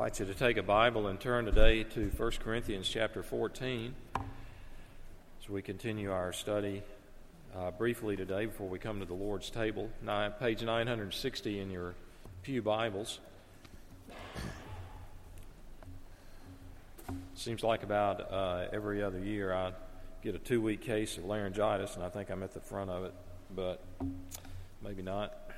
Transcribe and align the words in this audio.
invite 0.00 0.18
you 0.18 0.24
to 0.24 0.32
take 0.32 0.56
a 0.56 0.62
Bible 0.62 1.08
and 1.08 1.20
turn 1.20 1.44
today 1.44 1.84
to 1.84 2.08
1 2.16 2.30
Corinthians 2.42 2.88
chapter 2.88 3.22
14 3.22 3.94
as 4.16 5.46
we 5.46 5.60
continue 5.60 6.10
our 6.10 6.32
study 6.32 6.82
uh, 7.54 7.70
briefly 7.72 8.16
today 8.16 8.46
before 8.46 8.66
we 8.66 8.78
come 8.78 9.00
to 9.00 9.04
the 9.04 9.12
Lord's 9.12 9.50
table. 9.50 9.90
Nine, 10.02 10.32
page 10.40 10.62
960 10.62 11.60
in 11.60 11.70
your 11.70 11.92
Pew 12.42 12.62
Bibles. 12.62 13.18
Seems 17.34 17.62
like 17.62 17.82
about 17.82 18.32
uh, 18.32 18.68
every 18.72 19.02
other 19.02 19.18
year 19.18 19.52
I 19.52 19.72
get 20.22 20.34
a 20.34 20.38
two 20.38 20.62
week 20.62 20.80
case 20.80 21.18
of 21.18 21.26
laryngitis, 21.26 21.96
and 21.96 22.02
I 22.02 22.08
think 22.08 22.30
I'm 22.30 22.42
at 22.42 22.54
the 22.54 22.60
front 22.60 22.88
of 22.88 23.04
it, 23.04 23.12
but 23.54 23.84
maybe 24.82 25.02
not. 25.02 25.49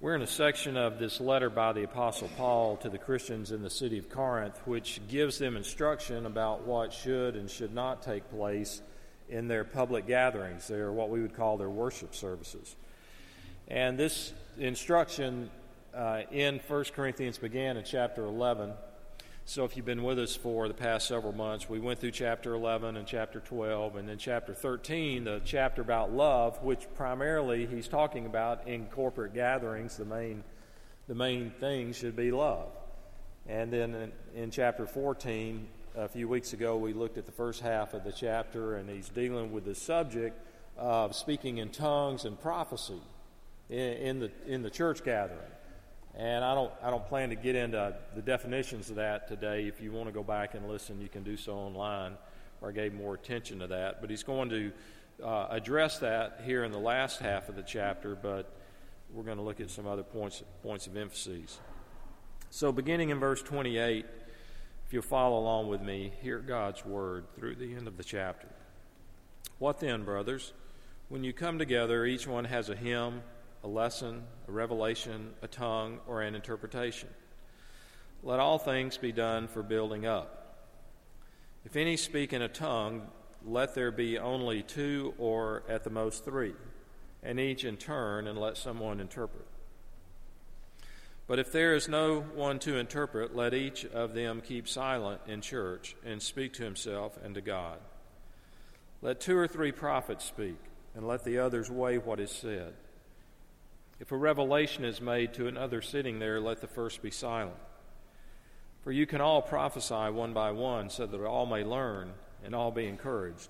We're 0.00 0.16
in 0.16 0.22
a 0.22 0.26
section 0.26 0.76
of 0.76 0.98
this 0.98 1.20
letter 1.20 1.48
by 1.48 1.72
the 1.72 1.84
Apostle 1.84 2.28
Paul 2.36 2.76
to 2.78 2.90
the 2.90 2.98
Christians 2.98 3.52
in 3.52 3.62
the 3.62 3.70
city 3.70 3.96
of 3.96 4.10
Corinth, 4.10 4.60
which 4.66 5.00
gives 5.08 5.38
them 5.38 5.56
instruction 5.56 6.26
about 6.26 6.66
what 6.66 6.92
should 6.92 7.36
and 7.36 7.48
should 7.48 7.72
not 7.72 8.02
take 8.02 8.28
place 8.28 8.82
in 9.30 9.48
their 9.48 9.64
public 9.64 10.06
gatherings. 10.06 10.66
They're 10.66 10.92
what 10.92 11.10
we 11.10 11.22
would 11.22 11.34
call 11.34 11.56
their 11.56 11.70
worship 11.70 12.14
services. 12.14 12.74
And 13.68 13.96
this 13.96 14.34
instruction 14.58 15.48
uh, 15.94 16.22
in 16.30 16.60
1 16.66 16.84
Corinthians 16.94 17.38
began 17.38 17.76
in 17.76 17.84
chapter 17.84 18.24
11 18.24 18.72
so, 19.46 19.64
if 19.64 19.76
you've 19.76 19.84
been 19.84 20.02
with 20.02 20.18
us 20.18 20.34
for 20.34 20.68
the 20.68 20.74
past 20.74 21.06
several 21.06 21.34
months, 21.34 21.68
we 21.68 21.78
went 21.78 21.98
through 21.98 22.12
chapter 22.12 22.54
11 22.54 22.96
and 22.96 23.06
chapter 23.06 23.40
12, 23.40 23.96
and 23.96 24.08
then 24.08 24.16
chapter 24.16 24.54
13, 24.54 25.24
the 25.24 25.42
chapter 25.44 25.82
about 25.82 26.10
love, 26.10 26.62
which 26.62 26.86
primarily 26.94 27.66
he's 27.66 27.86
talking 27.86 28.24
about 28.24 28.66
in 28.66 28.86
corporate 28.86 29.34
gatherings. 29.34 29.98
The 29.98 30.06
main, 30.06 30.44
the 31.08 31.14
main 31.14 31.50
thing 31.50 31.92
should 31.92 32.16
be 32.16 32.30
love. 32.30 32.68
And 33.46 33.70
then 33.70 33.94
in, 33.94 34.12
in 34.34 34.50
chapter 34.50 34.86
14, 34.86 35.66
a 35.94 36.08
few 36.08 36.26
weeks 36.26 36.54
ago, 36.54 36.78
we 36.78 36.94
looked 36.94 37.18
at 37.18 37.26
the 37.26 37.32
first 37.32 37.60
half 37.60 37.92
of 37.92 38.02
the 38.02 38.12
chapter, 38.12 38.76
and 38.76 38.88
he's 38.88 39.10
dealing 39.10 39.52
with 39.52 39.66
the 39.66 39.74
subject 39.74 40.40
of 40.78 41.14
speaking 41.14 41.58
in 41.58 41.68
tongues 41.68 42.24
and 42.24 42.40
prophecy 42.40 43.02
in, 43.68 43.78
in 43.78 44.20
the, 44.20 44.30
in 44.46 44.62
the 44.62 44.70
church 44.70 45.04
gathering. 45.04 45.38
And 46.16 46.44
I 46.44 46.54
don't, 46.54 46.72
I 46.82 46.90
don't 46.90 47.06
plan 47.06 47.30
to 47.30 47.34
get 47.34 47.56
into 47.56 47.94
the 48.14 48.22
definitions 48.22 48.88
of 48.88 48.96
that 48.96 49.26
today. 49.26 49.66
If 49.66 49.80
you 49.80 49.90
want 49.90 50.06
to 50.06 50.12
go 50.12 50.22
back 50.22 50.54
and 50.54 50.68
listen, 50.68 51.00
you 51.00 51.08
can 51.08 51.24
do 51.24 51.36
so 51.36 51.54
online, 51.54 52.12
where 52.60 52.70
I 52.70 52.74
gave 52.74 52.94
more 52.94 53.14
attention 53.14 53.58
to 53.58 53.66
that. 53.68 54.00
But 54.00 54.10
he's 54.10 54.22
going 54.22 54.48
to 54.50 54.72
uh, 55.22 55.48
address 55.50 55.98
that 55.98 56.42
here 56.44 56.62
in 56.62 56.70
the 56.70 56.78
last 56.78 57.18
half 57.18 57.48
of 57.48 57.56
the 57.56 57.62
chapter, 57.62 58.14
but 58.14 58.54
we're 59.12 59.24
going 59.24 59.38
to 59.38 59.42
look 59.42 59.60
at 59.60 59.70
some 59.70 59.86
other 59.86 60.04
points, 60.04 60.42
points 60.62 60.86
of 60.86 60.96
emphasis. 60.96 61.58
So, 62.50 62.70
beginning 62.70 63.10
in 63.10 63.18
verse 63.18 63.42
28, 63.42 64.06
if 64.86 64.92
you'll 64.92 65.02
follow 65.02 65.38
along 65.38 65.68
with 65.68 65.82
me, 65.82 66.12
hear 66.22 66.38
God's 66.38 66.84
word 66.84 67.24
through 67.34 67.56
the 67.56 67.74
end 67.74 67.88
of 67.88 67.96
the 67.96 68.04
chapter. 68.04 68.46
What 69.58 69.80
then, 69.80 70.04
brothers? 70.04 70.52
When 71.08 71.24
you 71.24 71.32
come 71.32 71.58
together, 71.58 72.06
each 72.06 72.26
one 72.26 72.44
has 72.44 72.68
a 72.68 72.76
hymn 72.76 73.22
a 73.64 73.68
lesson, 73.68 74.22
a 74.46 74.52
revelation, 74.52 75.32
a 75.40 75.48
tongue, 75.48 75.98
or 76.06 76.20
an 76.20 76.34
interpretation. 76.34 77.08
Let 78.22 78.38
all 78.38 78.58
things 78.58 78.98
be 78.98 79.10
done 79.10 79.48
for 79.48 79.62
building 79.62 80.04
up. 80.04 80.58
If 81.64 81.74
any 81.74 81.96
speak 81.96 82.34
in 82.34 82.42
a 82.42 82.48
tongue, 82.48 83.08
let 83.42 83.74
there 83.74 83.90
be 83.90 84.18
only 84.18 84.62
two 84.62 85.14
or 85.16 85.64
at 85.66 85.82
the 85.82 85.90
most 85.90 86.26
three, 86.26 86.52
and 87.22 87.40
each 87.40 87.64
in 87.64 87.78
turn, 87.78 88.26
and 88.26 88.38
let 88.38 88.58
someone 88.58 89.00
interpret. 89.00 89.46
But 91.26 91.38
if 91.38 91.50
there 91.50 91.74
is 91.74 91.88
no 91.88 92.20
one 92.20 92.58
to 92.60 92.76
interpret, 92.76 93.34
let 93.34 93.54
each 93.54 93.86
of 93.86 94.12
them 94.12 94.42
keep 94.42 94.68
silent 94.68 95.22
in 95.26 95.40
church 95.40 95.96
and 96.04 96.20
speak 96.20 96.52
to 96.54 96.64
himself 96.64 97.18
and 97.24 97.34
to 97.34 97.40
God. 97.40 97.78
Let 99.00 99.20
two 99.20 99.38
or 99.38 99.48
three 99.48 99.72
prophets 99.72 100.26
speak, 100.26 100.58
and 100.94 101.08
let 101.08 101.24
the 101.24 101.38
others 101.38 101.70
weigh 101.70 101.96
what 101.96 102.20
is 102.20 102.30
said. 102.30 102.74
If 104.00 104.12
a 104.12 104.16
revelation 104.16 104.84
is 104.84 105.00
made 105.00 105.34
to 105.34 105.46
another 105.46 105.80
sitting 105.80 106.18
there, 106.18 106.40
let 106.40 106.60
the 106.60 106.66
first 106.66 107.02
be 107.02 107.10
silent. 107.10 107.56
For 108.82 108.92
you 108.92 109.06
can 109.06 109.20
all 109.20 109.40
prophesy 109.40 110.10
one 110.10 110.34
by 110.34 110.50
one, 110.50 110.90
so 110.90 111.06
that 111.06 111.24
all 111.24 111.46
may 111.46 111.64
learn 111.64 112.12
and 112.44 112.54
all 112.54 112.70
be 112.70 112.86
encouraged. 112.86 113.48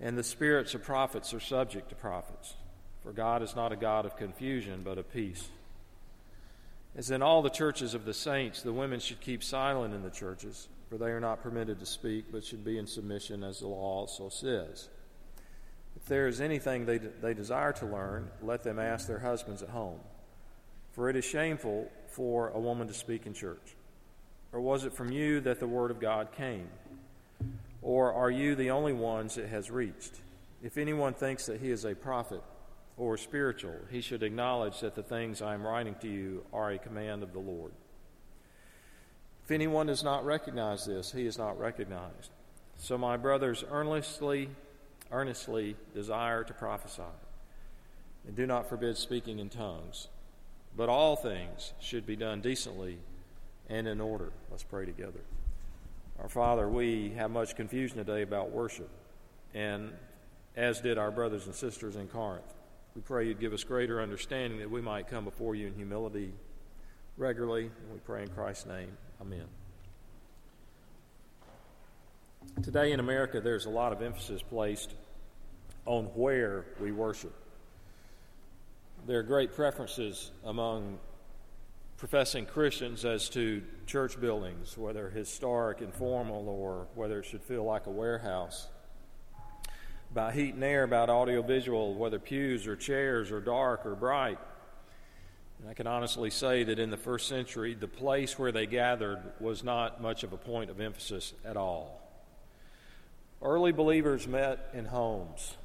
And 0.00 0.16
the 0.16 0.24
spirits 0.24 0.74
of 0.74 0.82
prophets 0.82 1.32
are 1.34 1.40
subject 1.40 1.90
to 1.90 1.94
prophets. 1.94 2.54
For 3.02 3.12
God 3.12 3.42
is 3.42 3.54
not 3.54 3.72
a 3.72 3.76
God 3.76 4.06
of 4.06 4.16
confusion, 4.16 4.82
but 4.82 4.98
of 4.98 5.12
peace. 5.12 5.48
As 6.96 7.10
in 7.10 7.22
all 7.22 7.42
the 7.42 7.50
churches 7.50 7.94
of 7.94 8.04
the 8.04 8.14
saints, 8.14 8.62
the 8.62 8.72
women 8.72 8.98
should 8.98 9.20
keep 9.20 9.44
silent 9.44 9.94
in 9.94 10.02
the 10.02 10.10
churches, 10.10 10.68
for 10.88 10.98
they 10.98 11.10
are 11.10 11.20
not 11.20 11.42
permitted 11.42 11.78
to 11.78 11.86
speak, 11.86 12.32
but 12.32 12.44
should 12.44 12.64
be 12.64 12.78
in 12.78 12.86
submission, 12.86 13.44
as 13.44 13.60
the 13.60 13.68
law 13.68 14.00
also 14.00 14.28
says. 14.28 14.88
If 16.02 16.08
there 16.08 16.26
is 16.26 16.40
anything 16.40 16.86
they, 16.86 16.98
they 16.98 17.34
desire 17.34 17.72
to 17.74 17.86
learn, 17.86 18.30
let 18.42 18.62
them 18.62 18.78
ask 18.78 19.06
their 19.06 19.18
husbands 19.18 19.62
at 19.62 19.68
home. 19.68 20.00
For 20.92 21.08
it 21.08 21.16
is 21.16 21.24
shameful 21.24 21.90
for 22.08 22.48
a 22.48 22.58
woman 22.58 22.88
to 22.88 22.94
speak 22.94 23.26
in 23.26 23.34
church. 23.34 23.76
Or 24.52 24.60
was 24.60 24.84
it 24.84 24.92
from 24.92 25.12
you 25.12 25.40
that 25.40 25.60
the 25.60 25.66
word 25.66 25.90
of 25.90 26.00
God 26.00 26.32
came? 26.32 26.68
Or 27.82 28.12
are 28.12 28.30
you 28.30 28.54
the 28.54 28.70
only 28.70 28.92
ones 28.92 29.38
it 29.38 29.48
has 29.48 29.70
reached? 29.70 30.20
If 30.62 30.76
anyone 30.76 31.14
thinks 31.14 31.46
that 31.46 31.60
he 31.60 31.70
is 31.70 31.84
a 31.84 31.94
prophet 31.94 32.42
or 32.96 33.16
spiritual, 33.16 33.76
he 33.90 34.00
should 34.00 34.22
acknowledge 34.22 34.80
that 34.80 34.94
the 34.94 35.02
things 35.02 35.40
I 35.40 35.54
am 35.54 35.66
writing 35.66 35.94
to 36.02 36.08
you 36.08 36.44
are 36.52 36.72
a 36.72 36.78
command 36.78 37.22
of 37.22 37.32
the 37.32 37.38
Lord. 37.38 37.72
If 39.44 39.50
anyone 39.50 39.86
does 39.86 40.04
not 40.04 40.24
recognize 40.24 40.84
this, 40.84 41.12
he 41.12 41.26
is 41.26 41.38
not 41.38 41.58
recognized. 41.58 42.30
So, 42.76 42.98
my 42.98 43.16
brothers, 43.16 43.64
earnestly 43.70 44.50
earnestly 45.12 45.76
desire 45.94 46.44
to 46.44 46.52
prophesy. 46.52 47.02
And 48.26 48.36
do 48.36 48.46
not 48.46 48.68
forbid 48.68 48.96
speaking 48.96 49.38
in 49.38 49.48
tongues. 49.48 50.08
But 50.76 50.88
all 50.88 51.16
things 51.16 51.72
should 51.80 52.06
be 52.06 52.16
done 52.16 52.40
decently 52.40 52.98
and 53.68 53.88
in 53.88 54.00
order. 54.00 54.32
Let's 54.50 54.62
pray 54.62 54.84
together. 54.84 55.20
Our 56.20 56.28
Father, 56.28 56.68
we 56.68 57.10
have 57.16 57.30
much 57.30 57.56
confusion 57.56 57.96
today 57.96 58.22
about 58.22 58.50
worship, 58.50 58.90
and 59.54 59.90
as 60.54 60.80
did 60.80 60.98
our 60.98 61.10
brothers 61.10 61.46
and 61.46 61.54
sisters 61.54 61.96
in 61.96 62.08
Corinth. 62.08 62.44
We 62.94 63.00
pray 63.00 63.26
you'd 63.26 63.40
give 63.40 63.52
us 63.52 63.64
greater 63.64 64.02
understanding 64.02 64.58
that 64.58 64.70
we 64.70 64.82
might 64.82 65.08
come 65.08 65.24
before 65.24 65.54
you 65.54 65.68
in 65.68 65.74
humility 65.74 66.32
regularly, 67.16 67.64
and 67.64 67.92
we 67.92 68.00
pray 68.00 68.22
in 68.22 68.28
Christ's 68.28 68.66
name. 68.66 68.96
Amen. 69.20 69.59
Today 72.62 72.92
in 72.92 73.00
America, 73.00 73.40
there's 73.40 73.64
a 73.64 73.70
lot 73.70 73.92
of 73.92 74.02
emphasis 74.02 74.42
placed 74.42 74.94
on 75.86 76.04
where 76.14 76.66
we 76.78 76.92
worship. 76.92 77.34
There 79.06 79.18
are 79.18 79.22
great 79.22 79.54
preferences 79.54 80.30
among 80.44 80.98
professing 81.96 82.44
Christians 82.44 83.04
as 83.04 83.30
to 83.30 83.62
church 83.86 84.20
buildings, 84.20 84.76
whether 84.76 85.08
historic 85.08 85.80
and 85.80 85.94
formal 85.94 86.48
or 86.48 86.86
whether 86.94 87.20
it 87.20 87.24
should 87.24 87.42
feel 87.42 87.64
like 87.64 87.86
a 87.86 87.90
warehouse. 87.90 88.68
About 90.10 90.34
heat 90.34 90.54
and 90.54 90.64
air, 90.64 90.82
about 90.82 91.08
audiovisual, 91.08 91.94
whether 91.94 92.18
pews 92.18 92.66
or 92.66 92.76
chairs 92.76 93.30
are 93.30 93.40
dark 93.40 93.86
or 93.86 93.94
bright. 93.94 94.38
And 95.60 95.68
I 95.68 95.74
can 95.74 95.86
honestly 95.86 96.30
say 96.30 96.64
that 96.64 96.78
in 96.78 96.90
the 96.90 96.96
first 96.96 97.26
century, 97.26 97.74
the 97.74 97.88
place 97.88 98.38
where 98.38 98.52
they 98.52 98.66
gathered 98.66 99.20
was 99.40 99.64
not 99.64 100.02
much 100.02 100.24
of 100.24 100.32
a 100.32 100.38
point 100.38 100.70
of 100.70 100.80
emphasis 100.80 101.32
at 101.44 101.56
all. 101.56 101.99
Early 103.42 103.72
believers 103.72 104.28
met 104.28 104.68
in 104.74 104.84
homes, 104.84 105.56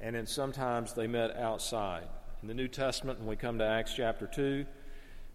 and 0.00 0.14
then 0.14 0.26
sometimes 0.26 0.92
they 0.92 1.08
met 1.08 1.36
outside. 1.36 2.04
In 2.42 2.48
the 2.48 2.54
New 2.54 2.68
Testament, 2.68 3.18
when 3.18 3.26
we 3.26 3.34
come 3.34 3.58
to 3.58 3.64
Acts 3.64 3.92
chapter 3.92 4.28
2, 4.28 4.64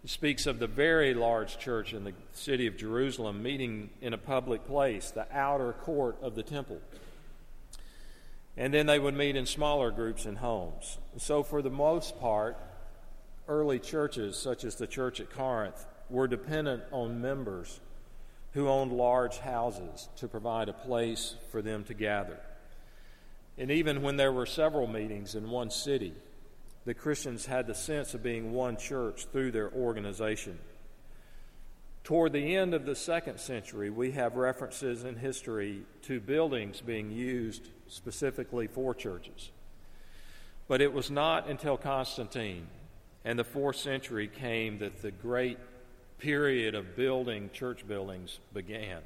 it 0.02 0.10
speaks 0.10 0.46
of 0.46 0.58
the 0.58 0.66
very 0.66 1.12
large 1.12 1.58
church 1.58 1.92
in 1.92 2.04
the 2.04 2.14
city 2.32 2.66
of 2.66 2.78
Jerusalem 2.78 3.42
meeting 3.42 3.90
in 4.00 4.14
a 4.14 4.18
public 4.18 4.66
place, 4.66 5.10
the 5.10 5.26
outer 5.30 5.74
court 5.74 6.16
of 6.22 6.34
the 6.34 6.42
temple. 6.42 6.80
And 8.56 8.72
then 8.72 8.86
they 8.86 8.98
would 8.98 9.14
meet 9.14 9.36
in 9.36 9.44
smaller 9.44 9.90
groups 9.90 10.24
in 10.24 10.36
homes. 10.36 10.96
So, 11.18 11.42
for 11.42 11.60
the 11.60 11.70
most 11.70 12.18
part, 12.18 12.56
early 13.46 13.78
churches, 13.78 14.38
such 14.38 14.64
as 14.64 14.76
the 14.76 14.86
church 14.86 15.20
at 15.20 15.30
Corinth, 15.30 15.84
were 16.08 16.28
dependent 16.28 16.82
on 16.92 17.20
members 17.20 17.80
who 18.54 18.68
owned 18.68 18.92
large 18.92 19.38
houses 19.38 20.08
to 20.16 20.28
provide 20.28 20.68
a 20.68 20.72
place 20.72 21.34
for 21.50 21.60
them 21.60 21.84
to 21.84 21.94
gather. 21.94 22.38
And 23.58 23.70
even 23.70 24.02
when 24.02 24.16
there 24.16 24.32
were 24.32 24.46
several 24.46 24.86
meetings 24.86 25.34
in 25.34 25.50
one 25.50 25.70
city, 25.70 26.14
the 26.84 26.94
Christians 26.94 27.46
had 27.46 27.66
the 27.66 27.74
sense 27.74 28.14
of 28.14 28.22
being 28.22 28.52
one 28.52 28.76
church 28.76 29.26
through 29.32 29.50
their 29.50 29.70
organization. 29.72 30.58
Toward 32.04 32.32
the 32.32 32.54
end 32.54 32.74
of 32.74 32.84
the 32.84 32.94
second 32.94 33.40
century, 33.40 33.90
we 33.90 34.12
have 34.12 34.36
references 34.36 35.04
in 35.04 35.16
history 35.16 35.82
to 36.02 36.20
buildings 36.20 36.80
being 36.80 37.10
used 37.10 37.68
specifically 37.88 38.66
for 38.66 38.94
churches. 38.94 39.50
But 40.68 40.80
it 40.80 40.92
was 40.92 41.10
not 41.10 41.48
until 41.48 41.76
Constantine 41.76 42.66
and 43.24 43.38
the 43.38 43.44
fourth 43.44 43.76
century 43.76 44.28
came 44.28 44.78
that 44.78 45.00
the 45.00 45.10
great 45.10 45.58
period 46.18 46.74
of 46.74 46.96
building 46.96 47.50
church 47.52 47.86
buildings 47.86 48.38
began. 48.52 49.00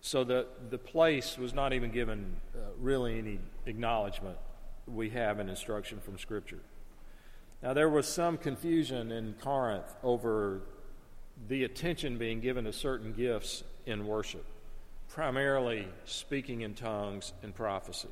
So 0.00 0.22
the, 0.22 0.46
the 0.68 0.78
place 0.78 1.38
was 1.38 1.54
not 1.54 1.72
even 1.72 1.90
given 1.90 2.36
uh, 2.54 2.58
really 2.78 3.18
any 3.18 3.38
acknowledgement 3.64 4.36
we 4.86 5.10
have 5.10 5.40
in 5.40 5.48
instruction 5.48 5.98
from 6.00 6.18
Scripture. 6.18 6.60
Now, 7.62 7.72
there 7.72 7.88
was 7.88 8.06
some 8.06 8.36
confusion 8.36 9.10
in 9.10 9.34
Corinth 9.40 9.86
over 10.02 10.60
the 11.48 11.64
attention 11.64 12.18
being 12.18 12.40
given 12.40 12.64
to 12.64 12.72
certain 12.72 13.14
gifts 13.14 13.64
in 13.86 14.06
worship, 14.06 14.44
primarily 15.08 15.88
speaking 16.04 16.60
in 16.60 16.74
tongues 16.74 17.32
and 17.42 17.54
prophecy. 17.54 18.08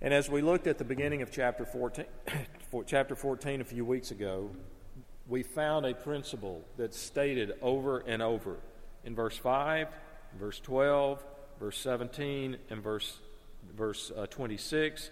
And 0.00 0.14
as 0.14 0.30
we 0.30 0.40
looked 0.40 0.66
at 0.66 0.78
the 0.78 0.84
beginning 0.84 1.22
of 1.22 1.30
chapter 1.30 1.66
14, 1.66 2.04
chapter 2.86 3.14
14 3.14 3.60
a 3.60 3.64
few 3.64 3.84
weeks 3.84 4.10
ago, 4.10 4.50
we 5.28 5.42
found 5.42 5.84
a 5.84 5.94
principle 5.94 6.64
that's 6.76 6.98
stated 6.98 7.52
over 7.60 7.98
and 7.98 8.22
over 8.22 8.56
in 9.04 9.14
verse 9.14 9.36
5, 9.36 9.88
verse 10.38 10.58
12, 10.60 11.22
verse 11.60 11.78
17, 11.78 12.56
and 12.70 12.82
verse, 12.82 13.18
verse 13.76 14.10
uh, 14.16 14.26
26. 14.26 15.10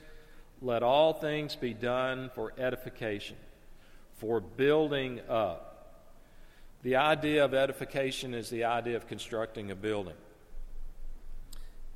Let 0.63 0.83
all 0.83 1.13
things 1.13 1.55
be 1.55 1.75
done 1.75 2.31
for 2.35 2.55
edification, 2.59 3.37
for 4.17 4.41
building 4.41 5.21
up. 5.29 5.73
The 6.83 6.97
idea 6.97 7.45
of 7.45 7.53
edification 7.53 8.33
is 8.33 8.49
the 8.49 8.65
idea 8.65 8.97
of 8.97 9.07
constructing 9.07 9.71
a 9.71 9.75
building. 9.75 10.15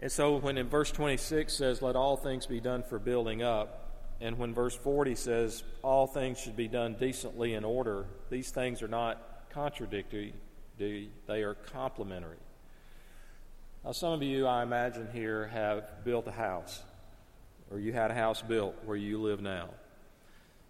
And 0.01 0.13
so 0.13 0.37
when 0.37 0.59
in 0.59 0.69
verse 0.69 0.91
26 0.91 1.53
says, 1.53 1.81
Let 1.81 1.97
all 1.97 2.17
things 2.17 2.47
be 2.47 2.61
done 2.61 2.83
for 2.83 2.99
building 2.99 3.43
up, 3.43 3.90
and 4.21 4.39
when 4.39 4.53
verse 4.55 4.75
40 4.75 5.15
says, 5.15 5.63
All 5.83 6.07
things 6.07 6.39
should 6.39 6.57
be 6.57 6.69
done 6.69 6.97
decently 6.99 7.55
in 7.55 7.65
order, 7.65 8.07
these 8.29 8.51
things 8.51 8.83
are 8.83 8.89
not 8.89 9.49
contradictory, 9.51 10.35
they 10.79 11.09
are 11.29 11.55
complementary. 11.55 12.39
Now, 13.85 13.93
some 13.93 14.13
of 14.13 14.23
you, 14.23 14.47
I 14.47 14.63
imagine, 14.63 15.09
here 15.13 15.47
have 15.49 16.05
built 16.05 16.27
a 16.27 16.33
house, 16.33 16.83
or 17.71 17.79
you 17.79 17.93
had 17.93 18.11
a 18.11 18.15
house 18.15 18.43
built 18.43 18.75
where 18.85 18.97
you 18.97 19.21
live 19.21 19.41
now. 19.41 19.71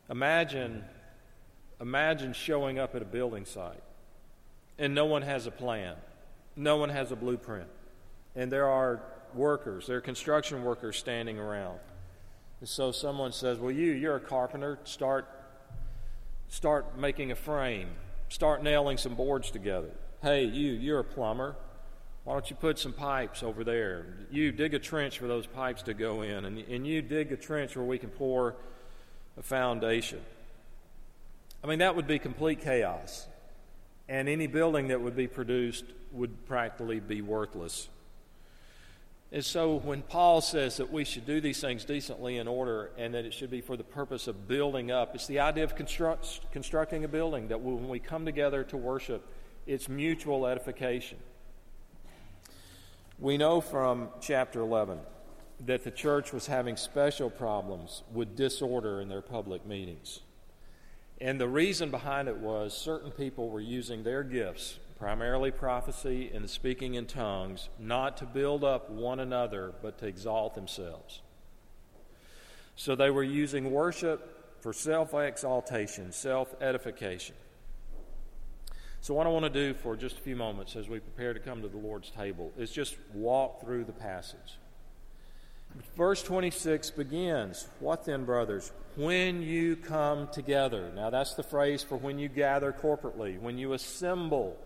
Imagine, 0.09 0.85
imagine 1.81 2.33
showing 2.33 2.79
up 2.79 2.95
at 2.95 3.03
a 3.03 3.07
building 3.07 3.45
site, 3.45 3.83
and 4.79 4.95
no 4.95 5.07
one 5.07 5.23
has 5.23 5.47
a 5.47 5.51
plan, 5.51 5.97
no 6.55 6.77
one 6.77 6.89
has 6.89 7.11
a 7.11 7.17
blueprint, 7.17 7.69
and 8.37 8.51
there 8.51 8.69
are 8.69 9.03
workers, 9.35 9.89
there 9.89 9.97
are 9.97 10.01
construction 10.01 10.63
workers 10.63 10.97
standing 10.97 11.39
around. 11.39 11.81
So 12.63 12.93
someone 12.93 13.33
says, 13.33 13.59
Well, 13.59 13.71
you, 13.71 13.93
you're 13.93 14.17
a 14.17 14.21
carpenter, 14.21 14.79
start, 14.85 15.29
start 16.49 16.99
making 16.99 17.33
a 17.33 17.37
frame, 17.37 17.89
start 18.29 18.63
nailing 18.63 18.99
some 18.99 19.15
boards 19.15 19.51
together. 19.51 19.91
Hey, 20.23 20.45
you, 20.45 20.73
you're 20.73 21.01
a 21.01 21.05
plumber. 21.05 21.57
Why 22.25 22.35
don't 22.35 22.51
you 22.51 22.57
put 22.57 22.79
some 22.79 22.93
pipes 22.93 23.43
over 23.43 23.65
there? 23.65 24.05
You 24.31 24.53
dig 24.53 24.75
a 24.75 24.79
trench 24.79 25.19
for 25.19 25.27
those 25.27 25.47
pipes 25.47 25.83
to 25.85 25.95
go 25.95 26.21
in, 26.21 26.45
and, 26.45 26.59
and 26.59 26.87
you 26.87 27.01
dig 27.01 27.33
a 27.33 27.37
trench 27.37 27.75
where 27.77 27.85
we 27.85 27.99
can 27.99 28.11
pour 28.11 28.57
a 29.39 29.43
foundation. 29.43 30.21
I 31.65 31.67
mean, 31.67 31.79
that 31.79 31.97
would 31.97 32.07
be 32.07 32.19
complete 32.19 32.61
chaos. 32.61 33.27
And 34.07 34.29
any 34.29 34.47
building 34.47 34.89
that 34.89 35.01
would 35.01 35.17
be 35.17 35.29
produced 35.29 35.85
would 36.13 36.47
practically 36.47 37.01
be 37.01 37.23
worthless. 37.23 37.89
And 39.33 39.45
so 39.45 39.77
when 39.77 40.03
Paul 40.03 40.41
says 40.41 40.79
that 40.79 40.93
we 40.93 41.05
should 41.05 41.25
do 41.25 41.41
these 41.41 41.61
things 41.61 41.85
decently 41.85 42.39
in 42.39 42.49
order 42.49 42.91
and 42.99 43.15
that 43.15 43.25
it 43.25 43.33
should 43.33 43.51
be 43.51 43.61
for 43.61 43.77
the 43.77 43.85
purpose 43.85 44.27
of 44.27 44.49
building 44.49 44.91
up, 44.91 45.15
it's 45.15 45.29
the 45.29 45.39
idea 45.39 45.63
of 45.63 45.77
construct, 45.77 46.51
constructing 46.51 47.05
a 47.05 47.09
building 47.09 47.49
that 47.49 47.61
when 47.61 47.89
we 47.89 48.01
come 48.01 48.25
together 48.25 48.65
to 48.65 48.77
worship, 48.77 49.25
it's 49.67 49.89
mutual 49.89 50.47
edification. 50.47 51.19
We 53.21 53.37
know 53.37 53.61
from 53.61 54.09
chapter 54.21 54.61
11 54.61 54.99
that 55.67 55.85
the 55.85 55.91
church 55.93 56.33
was 56.33 56.47
having 56.47 56.77
special 56.77 57.31
problems 57.31 58.03
with 58.13 58.35
disorder 58.35 59.01
in 59.01 59.09
their 59.09 59.23
public 59.23 59.65
meetings. 59.65 60.21
And 61.21 61.41
the 61.41 61.47
reason 61.47 61.91
behind 61.91 62.29
it 62.29 62.39
was 62.39 62.77
certain 62.77 63.11
people 63.13 63.51
were 63.51 63.61
using 63.61 64.03
their 64.03 64.25
gifts 64.25 64.79
primarily 65.01 65.51
prophecy 65.51 66.31
and 66.35 66.49
speaking 66.49 66.93
in 66.93 67.07
tongues, 67.07 67.71
not 67.79 68.19
to 68.19 68.27
build 68.27 68.63
up 68.63 68.91
one 68.91 69.19
another, 69.19 69.73
but 69.81 69.99
to 69.99 70.07
exalt 70.07 70.55
themselves. 70.55 71.23
So 72.77 72.95
they 72.95 73.11
were 73.11 73.25
using 73.25 73.71
worship 73.71 74.61
for 74.61 74.75
self 74.75 75.15
exaltation, 75.15 76.13
self 76.13 76.55
edification. 76.61 77.35
So, 79.01 79.15
what 79.15 79.27
I 79.27 79.31
want 79.31 79.47
to 79.47 79.51
do 79.51 79.73
for 79.73 79.97
just 79.97 80.19
a 80.19 80.21
few 80.21 80.37
moments 80.37 80.77
as 80.77 80.87
we 80.87 81.01
prepare 81.01 81.33
to 81.33 81.41
come 81.41 81.63
to 81.63 81.69
the 81.69 81.79
Lord's 81.79 82.11
table 82.11 82.53
is 82.59 82.71
just 82.71 82.97
walk 83.15 83.63
through 83.63 83.85
the 83.85 83.93
passage. 83.93 84.59
Verse 85.97 86.23
26 86.23 86.91
begins 86.91 87.67
What 87.79 88.05
then, 88.05 88.27
brothers? 88.27 88.71
When 88.97 89.41
you 89.41 89.77
come 89.77 90.29
together. 90.29 90.93
Now, 90.95 91.09
that's 91.09 91.33
the 91.33 91.43
phrase 91.43 91.83
for 91.83 91.97
when 91.97 92.19
you 92.19 92.29
gather 92.29 92.71
corporately, 92.71 93.41
when 93.41 93.57
you 93.57 93.73
assemble 93.73 94.59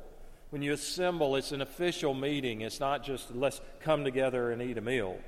when 0.55 0.62
you 0.62 0.73
assemble, 0.73 1.35
it's 1.35 1.51
an 1.51 1.62
official 1.62 2.15
meeting. 2.15 2.61
It's 2.61 2.79
not 2.79 3.03
just 3.03 3.35
let's 3.35 3.61
come 3.81 4.05
together 4.05 4.53
and 4.53 4.62
eat 4.62 4.79
a 4.79 4.81
meal, 4.81 5.19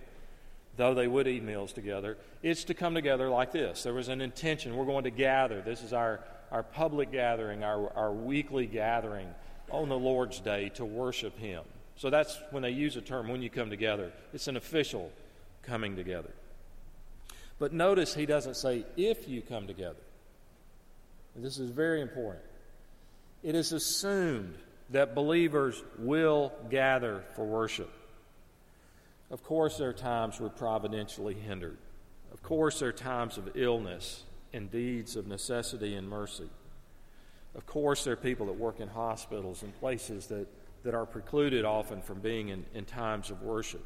though 0.77 0.95
they 0.95 1.09
would 1.09 1.27
eat 1.27 1.43
meals 1.43 1.73
together. 1.73 2.17
It's 2.45 2.63
to 2.63 2.75
come 2.75 2.95
together 2.95 3.29
like 3.29 3.51
this. 3.51 3.83
There 3.83 3.93
was 3.93 4.07
an 4.07 4.21
intention. 4.21 4.77
We're 4.77 4.85
going 4.85 5.03
to 5.03 5.11
gather. 5.11 5.61
This 5.63 5.83
is 5.83 5.93
our, 5.93 6.21
our 6.53 6.63
public 6.63 7.11
gathering, 7.11 7.65
our, 7.65 7.93
our 7.95 8.13
weekly 8.13 8.67
gathering 8.67 9.27
on 9.69 9.89
the 9.89 9.99
Lord's 9.99 10.39
Day 10.39 10.69
to 10.77 10.85
worship 10.85 11.37
Him. 11.41 11.65
So 11.97 12.09
that's 12.09 12.39
when 12.53 12.63
they 12.63 12.71
use 12.71 12.95
a 12.95 13.01
term 13.01 13.27
when 13.27 13.43
you 13.43 13.51
come 13.51 13.69
together. 13.69 14.13
It's 14.33 14.47
an 14.47 14.57
official 14.57 15.11
coming 15.65 15.97
together. 15.97 16.31
But 17.59 17.73
notice 17.73 18.15
he 18.15 18.27
doesn't 18.27 18.55
say 18.55 18.85
if 18.97 19.29
you 19.29 19.43
come 19.43 19.67
together. 19.67 19.97
This 21.35 21.59
is 21.59 21.71
very 21.71 22.01
important. 22.01 22.45
It 23.43 23.57
is 23.57 23.73
assumed 23.73 24.55
that 24.91 25.15
believers 25.15 25.83
will 25.99 26.53
gather 26.71 27.25
for 27.35 27.45
worship. 27.45 27.91
Of 29.31 29.43
course, 29.43 29.79
there 29.79 29.89
are 29.89 29.95
times 29.95 30.41
we're 30.41 30.49
providentially 30.49 31.35
hindered. 31.35 31.79
Of 32.33 32.43
course, 32.43 32.79
there 32.79 32.91
are 32.91 32.93
times 32.93 33.39
of 33.39 33.57
illness 33.57 34.23
and 34.53 34.71
deeds 34.71 35.17
of 35.17 35.27
necessity 35.27 35.97
and 35.97 36.09
mercy. 36.09 36.49
Of 37.57 37.67
course, 37.67 38.05
there 38.05 38.13
are 38.13 38.17
people 38.17 38.47
that 38.47 38.53
work 38.53 38.81
in 38.81 38.89
hospitals 38.89 39.63
and 39.63 39.75
places 39.81 40.27
that, 40.27 40.47
that 40.85 40.95
are 40.95 41.07
precluded 41.07 41.65
often 41.65 42.03
from 42.03 42.21
being 42.21 42.49
in, 42.49 42.65
in 42.75 42.85
times 42.85 43.31
of 43.31 43.43
worship. 43.43 43.85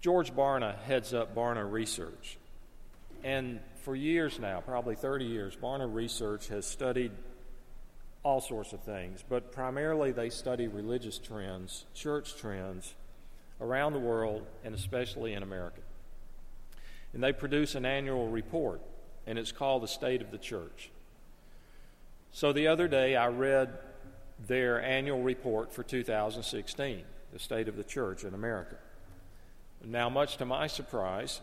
George 0.00 0.34
Barna 0.34 0.78
heads 0.82 1.14
up 1.14 1.34
Barna 1.34 1.70
Research. 1.70 2.38
And 3.22 3.60
for 3.82 3.94
years 3.94 4.38
now, 4.38 4.60
probably 4.60 4.96
30 4.96 5.24
years, 5.24 5.56
Barna 5.56 5.92
Research 5.92 6.48
has 6.48 6.66
studied 6.66 7.12
all 8.24 8.40
sorts 8.40 8.72
of 8.72 8.80
things, 8.80 9.22
but 9.28 9.52
primarily 9.52 10.10
they 10.10 10.30
study 10.30 10.66
religious 10.66 11.18
trends, 11.18 11.84
church 11.94 12.36
trends 12.36 12.94
around 13.60 13.92
the 13.92 13.98
world, 14.00 14.46
and 14.64 14.74
especially 14.74 15.34
in 15.34 15.42
America. 15.42 15.80
And 17.12 17.22
they 17.22 17.32
produce 17.32 17.74
an 17.74 17.84
annual 17.84 18.28
report, 18.28 18.80
and 19.26 19.38
it's 19.38 19.52
called 19.52 19.82
The 19.82 19.88
State 19.88 20.22
of 20.22 20.30
the 20.30 20.38
Church. 20.38 20.90
So 22.32 22.52
the 22.52 22.66
other 22.66 22.88
day 22.88 23.14
I 23.14 23.28
read 23.28 23.78
their 24.46 24.82
annual 24.82 25.22
report 25.22 25.72
for 25.72 25.82
2016, 25.82 27.04
the 27.32 27.38
state 27.38 27.68
of 27.68 27.76
the 27.76 27.84
church 27.84 28.24
in 28.24 28.34
America. 28.34 28.76
Now, 29.84 30.08
much 30.08 30.38
to 30.38 30.46
my 30.46 30.66
surprise, 30.66 31.40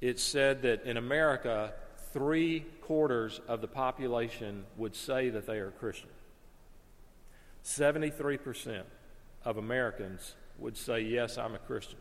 it 0.00 0.18
said 0.18 0.62
that 0.62 0.84
in 0.84 0.96
America, 0.96 1.74
three 2.12 2.64
quarters 2.92 3.40
of 3.48 3.62
the 3.62 3.66
population 3.66 4.66
would 4.76 4.94
say 4.94 5.30
that 5.30 5.46
they 5.46 5.56
are 5.56 5.70
Christian. 5.70 6.10
73% 7.64 8.82
of 9.46 9.56
Americans 9.56 10.34
would 10.58 10.76
say, 10.76 11.00
Yes, 11.00 11.38
I'm 11.38 11.54
a 11.54 11.58
Christian. 11.58 11.98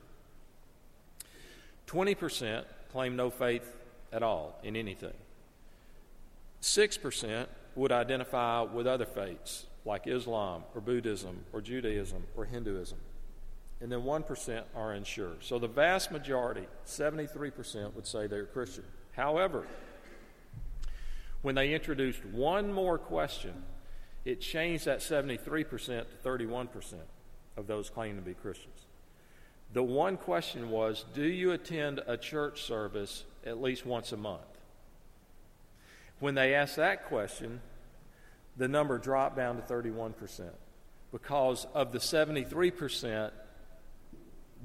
20% 1.87 2.65
claim 2.91 3.15
no 3.15 3.29
faith 3.29 3.73
at 4.11 4.21
all 4.21 4.59
in 4.63 4.75
anything. 4.75 5.13
6% 6.61 7.47
would 7.75 7.93
identify 7.93 8.63
with 8.63 8.85
other 8.85 9.05
faiths 9.05 9.67
like 9.85 10.07
Islam 10.07 10.65
or 10.75 10.81
Buddhism 10.81 11.45
or 11.53 11.61
Judaism 11.61 12.23
or 12.35 12.43
Hinduism. 12.43 12.97
And 13.79 13.89
then 13.89 14.01
1% 14.01 14.63
are 14.75 14.91
unsure. 14.91 15.35
So 15.39 15.57
the 15.57 15.69
vast 15.69 16.11
majority, 16.11 16.67
73%, 16.85 17.95
would 17.95 18.05
say 18.05 18.27
they're 18.27 18.43
Christian. 18.43 18.83
However, 19.13 19.65
when 21.41 21.55
they 21.55 21.73
introduced 21.73 22.23
one 22.25 22.71
more 22.71 22.97
question, 22.97 23.63
it 24.25 24.41
changed 24.41 24.85
that 24.85 24.99
73% 24.99 25.45
to 25.45 26.05
31% 26.23 26.67
of 27.57 27.67
those 27.67 27.89
claiming 27.89 28.17
to 28.17 28.21
be 28.21 28.33
Christians. 28.33 28.85
The 29.73 29.83
one 29.83 30.17
question 30.17 30.69
was 30.69 31.05
Do 31.13 31.23
you 31.23 31.51
attend 31.51 32.01
a 32.05 32.17
church 32.17 32.63
service 32.63 33.23
at 33.45 33.61
least 33.61 33.85
once 33.85 34.11
a 34.11 34.17
month? 34.17 34.41
when 36.21 36.35
they 36.35 36.53
asked 36.53 36.77
that 36.77 37.07
question, 37.07 37.59
the 38.55 38.67
number 38.67 38.97
dropped 38.97 39.35
down 39.35 39.55
to 39.57 39.61
31% 39.63 40.51
because 41.11 41.65
of 41.73 41.91
the 41.91 41.97
73%, 41.97 43.31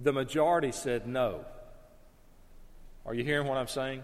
the 0.02 0.12
majority 0.12 0.71
said 0.71 1.09
no. 1.09 1.45
Are 3.06 3.14
you 3.14 3.25
hearing 3.25 3.49
what 3.49 3.56
I'm 3.56 3.68
saying? 3.68 4.02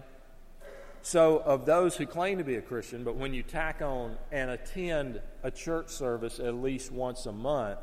So, 1.05 1.39
of 1.39 1.65
those 1.65 1.97
who 1.97 2.05
claim 2.05 2.37
to 2.37 2.45
be 2.45 2.55
a 2.55 2.61
Christian, 2.61 3.03
but 3.03 3.17
when 3.17 3.33
you 3.33 3.43
tack 3.43 3.81
on 3.81 4.15
and 4.31 4.49
attend 4.49 5.19
a 5.43 5.51
church 5.51 5.89
service 5.89 6.39
at 6.39 6.55
least 6.55 6.93
once 6.93 7.25
a 7.25 7.31
month, 7.33 7.79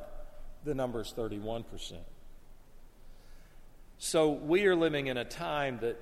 the 0.64 0.74
number 0.74 1.02
is 1.02 1.12
31%. 1.14 1.98
So, 3.98 4.30
we 4.30 4.64
are 4.64 4.74
living 4.74 5.08
in 5.08 5.18
a 5.18 5.24
time 5.26 5.80
that, 5.82 5.98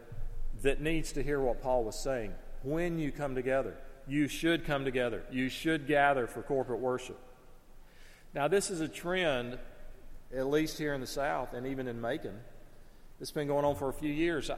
that 0.63 0.81
needs 0.81 1.11
to 1.15 1.23
hear 1.25 1.41
what 1.41 1.61
Paul 1.61 1.83
was 1.83 1.99
saying. 1.99 2.35
When 2.63 3.01
you 3.01 3.11
come 3.11 3.35
together, 3.35 3.77
you 4.07 4.29
should 4.29 4.65
come 4.65 4.85
together, 4.85 5.25
you 5.29 5.49
should 5.49 5.89
gather 5.89 6.29
for 6.29 6.43
corporate 6.43 6.79
worship. 6.79 7.19
Now, 8.33 8.47
this 8.47 8.71
is 8.71 8.81
a 8.81 8.89
trend, 8.89 9.59
at 10.33 10.47
least 10.47 10.79
here 10.79 10.95
in 10.95 11.01
the 11.01 11.07
South 11.09 11.53
and 11.53 11.67
even 11.67 11.89
in 11.89 12.01
Macon, 12.01 12.39
that's 13.19 13.33
been 13.33 13.49
going 13.49 13.65
on 13.65 13.75
for 13.75 13.89
a 13.89 13.93
few 13.93 14.13
years, 14.13 14.53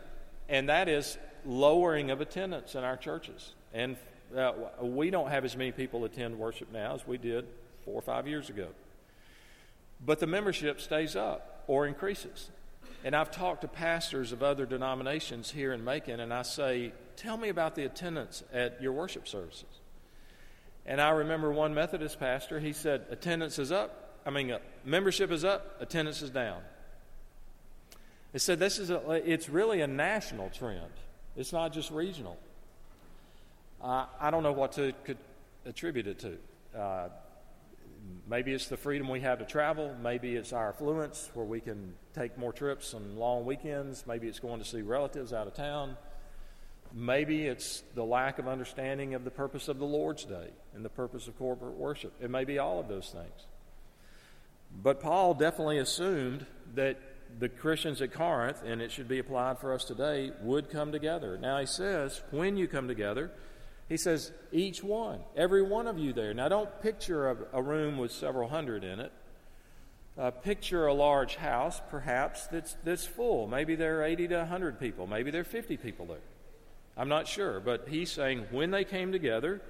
and 0.46 0.68
that 0.68 0.90
is 0.90 1.16
lowering 1.44 2.10
of 2.10 2.20
attendance 2.20 2.74
in 2.74 2.84
our 2.84 2.96
churches. 2.96 3.54
And 3.72 3.96
uh, 4.36 4.52
we 4.80 5.10
don't 5.10 5.30
have 5.30 5.44
as 5.44 5.56
many 5.56 5.72
people 5.72 6.04
attend 6.04 6.38
worship 6.38 6.72
now 6.72 6.94
as 6.94 7.06
we 7.06 7.18
did 7.18 7.46
four 7.84 7.94
or 7.94 8.02
five 8.02 8.28
years 8.28 8.48
ago. 8.50 8.68
But 10.04 10.20
the 10.20 10.26
membership 10.26 10.80
stays 10.80 11.16
up 11.16 11.64
or 11.66 11.86
increases. 11.86 12.50
And 13.04 13.14
I've 13.16 13.30
talked 13.30 13.62
to 13.62 13.68
pastors 13.68 14.32
of 14.32 14.42
other 14.42 14.66
denominations 14.66 15.50
here 15.50 15.72
in 15.72 15.84
Macon, 15.84 16.20
and 16.20 16.32
I 16.32 16.42
say, 16.42 16.92
Tell 17.16 17.36
me 17.36 17.48
about 17.50 17.74
the 17.74 17.84
attendance 17.84 18.42
at 18.52 18.80
your 18.80 18.92
worship 18.92 19.28
services. 19.28 19.64
And 20.86 21.00
I 21.00 21.10
remember 21.10 21.52
one 21.52 21.74
Methodist 21.74 22.18
pastor, 22.18 22.60
he 22.60 22.72
said, 22.72 23.06
Attendance 23.10 23.58
is 23.58 23.72
up. 23.72 24.18
I 24.26 24.30
mean, 24.30 24.50
uh, 24.50 24.58
membership 24.84 25.30
is 25.30 25.44
up, 25.44 25.80
attendance 25.80 26.22
is 26.22 26.30
down. 26.30 26.60
He 28.32 28.38
said, 28.38 28.58
This 28.58 28.78
is 28.78 28.90
a, 28.90 29.10
it's 29.10 29.48
really 29.48 29.80
a 29.80 29.86
national 29.86 30.50
trend. 30.50 30.92
It's 31.40 31.54
not 31.54 31.72
just 31.72 31.90
regional. 31.90 32.36
Uh, 33.82 34.04
I 34.20 34.30
don't 34.30 34.42
know 34.42 34.52
what 34.52 34.72
to 34.72 34.92
could 35.04 35.16
attribute 35.64 36.06
it 36.06 36.18
to. 36.18 36.78
Uh, 36.78 37.08
maybe 38.28 38.52
it's 38.52 38.66
the 38.66 38.76
freedom 38.76 39.08
we 39.08 39.20
have 39.20 39.38
to 39.38 39.46
travel. 39.46 39.96
Maybe 40.02 40.36
it's 40.36 40.52
our 40.52 40.68
affluence 40.68 41.30
where 41.32 41.46
we 41.46 41.60
can 41.60 41.94
take 42.14 42.36
more 42.36 42.52
trips 42.52 42.92
on 42.92 43.16
long 43.16 43.46
weekends. 43.46 44.04
Maybe 44.06 44.28
it's 44.28 44.38
going 44.38 44.58
to 44.58 44.66
see 44.66 44.82
relatives 44.82 45.32
out 45.32 45.46
of 45.46 45.54
town. 45.54 45.96
Maybe 46.92 47.46
it's 47.46 47.84
the 47.94 48.04
lack 48.04 48.38
of 48.38 48.46
understanding 48.46 49.14
of 49.14 49.24
the 49.24 49.30
purpose 49.30 49.68
of 49.68 49.78
the 49.78 49.86
Lord's 49.86 50.26
Day 50.26 50.50
and 50.74 50.84
the 50.84 50.90
purpose 50.90 51.26
of 51.26 51.38
corporate 51.38 51.78
worship. 51.78 52.12
It 52.20 52.28
may 52.28 52.44
be 52.44 52.58
all 52.58 52.78
of 52.78 52.88
those 52.88 53.08
things. 53.08 53.46
But 54.82 55.00
Paul 55.00 55.32
definitely 55.32 55.78
assumed 55.78 56.44
that 56.74 56.98
the 57.38 57.48
Christians 57.48 58.02
at 58.02 58.12
Corinth, 58.12 58.62
and 58.64 58.82
it 58.82 58.90
should 58.92 59.08
be 59.08 59.18
applied 59.18 59.58
for 59.58 59.72
us 59.72 59.84
today, 59.84 60.32
would 60.42 60.70
come 60.70 60.92
together. 60.92 61.38
Now 61.38 61.58
he 61.58 61.66
says, 61.66 62.20
when 62.30 62.56
you 62.56 62.68
come 62.68 62.88
together, 62.88 63.30
he 63.88 63.96
says, 63.96 64.32
each 64.52 64.82
one, 64.82 65.20
every 65.36 65.62
one 65.62 65.86
of 65.86 65.98
you 65.98 66.12
there. 66.12 66.32
Now 66.34 66.48
don't 66.48 66.82
picture 66.82 67.30
a, 67.30 67.36
a 67.54 67.62
room 67.62 67.98
with 67.98 68.12
several 68.12 68.48
hundred 68.48 68.84
in 68.84 69.00
it. 69.00 69.12
Uh, 70.18 70.30
picture 70.30 70.86
a 70.86 70.92
large 70.92 71.36
house, 71.36 71.80
perhaps, 71.90 72.46
that's, 72.48 72.76
that's 72.84 73.06
full. 73.06 73.46
Maybe 73.46 73.74
there 73.74 74.00
are 74.00 74.04
80 74.04 74.28
to 74.28 74.36
100 74.38 74.78
people. 74.78 75.06
Maybe 75.06 75.30
there 75.30 75.40
are 75.40 75.44
50 75.44 75.76
people 75.78 76.06
there. 76.06 76.18
I'm 76.96 77.08
not 77.08 77.26
sure. 77.26 77.60
But 77.60 77.88
he's 77.88 78.10
saying 78.10 78.46
when 78.50 78.70
they 78.70 78.84
came 78.84 79.12
together, 79.12 79.62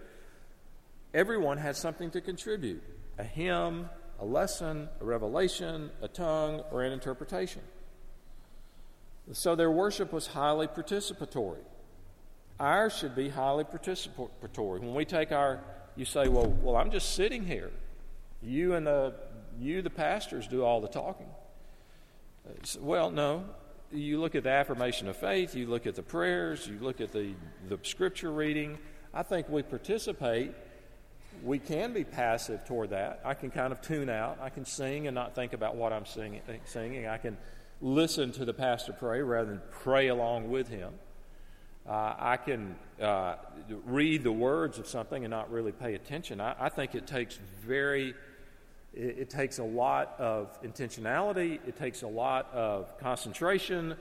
everyone 1.14 1.58
had 1.58 1.76
something 1.76 2.10
to 2.10 2.20
contribute 2.20 2.82
a 3.18 3.24
hymn, 3.24 3.88
a 4.20 4.24
lesson, 4.24 4.88
a 5.00 5.04
revelation, 5.04 5.90
a 6.02 6.08
tongue, 6.08 6.62
or 6.70 6.82
an 6.82 6.92
interpretation. 6.92 7.62
So 9.32 9.54
their 9.54 9.70
worship 9.70 10.12
was 10.12 10.26
highly 10.26 10.66
participatory. 10.66 11.62
Ours 12.58 12.96
should 12.96 13.14
be 13.14 13.28
highly 13.28 13.64
participatory. 13.64 14.80
When 14.80 14.94
we 14.94 15.04
take 15.04 15.32
our, 15.32 15.60
you 15.96 16.04
say, 16.04 16.28
well, 16.28 16.48
well, 16.62 16.76
I'm 16.76 16.90
just 16.90 17.14
sitting 17.14 17.44
here. 17.44 17.70
You 18.42 18.74
and 18.74 18.86
the, 18.86 19.14
you, 19.58 19.82
the 19.82 19.90
pastors, 19.90 20.46
do 20.46 20.64
all 20.64 20.80
the 20.80 20.88
talking. 20.88 21.28
Well, 22.80 23.10
no. 23.10 23.44
You 23.92 24.20
look 24.20 24.34
at 24.34 24.44
the 24.44 24.50
affirmation 24.50 25.08
of 25.08 25.16
faith, 25.16 25.54
you 25.54 25.66
look 25.66 25.86
at 25.86 25.94
the 25.94 26.02
prayers, 26.02 26.66
you 26.66 26.78
look 26.80 27.00
at 27.00 27.12
the, 27.12 27.32
the 27.68 27.78
scripture 27.82 28.30
reading. 28.30 28.78
I 29.12 29.22
think 29.22 29.48
we 29.48 29.62
participate 29.62 30.52
we 31.42 31.58
can 31.58 31.92
be 31.92 32.04
passive 32.04 32.64
toward 32.66 32.90
that. 32.90 33.20
I 33.24 33.34
can 33.34 33.50
kind 33.50 33.72
of 33.72 33.80
tune 33.80 34.08
out. 34.08 34.38
I 34.40 34.50
can 34.50 34.64
sing 34.64 35.06
and 35.06 35.14
not 35.14 35.34
think 35.34 35.52
about 35.52 35.76
what 35.76 35.92
I'm 35.92 36.06
singing. 36.06 37.06
I 37.06 37.16
can 37.18 37.36
listen 37.80 38.32
to 38.32 38.44
the 38.44 38.54
pastor 38.54 38.92
pray 38.92 39.22
rather 39.22 39.50
than 39.50 39.62
pray 39.70 40.08
along 40.08 40.50
with 40.50 40.68
him. 40.68 40.92
Uh, 41.88 42.14
I 42.18 42.36
can 42.36 42.76
uh, 43.00 43.36
read 43.86 44.22
the 44.22 44.32
words 44.32 44.78
of 44.78 44.86
something 44.86 45.24
and 45.24 45.30
not 45.30 45.50
really 45.50 45.72
pay 45.72 45.94
attention. 45.94 46.40
I, 46.40 46.54
I 46.60 46.68
think 46.68 46.94
it 46.94 47.06
takes 47.06 47.38
very, 47.66 48.14
it, 48.92 49.18
it, 49.18 49.30
takes 49.30 49.58
a 49.58 49.64
lot 49.64 50.14
of 50.18 50.62
intentionality. 50.62 51.58
It 51.66 51.76
takes 51.76 52.02
a 52.02 52.06
lot 52.06 52.52
of 52.52 52.98
concentration 52.98 53.96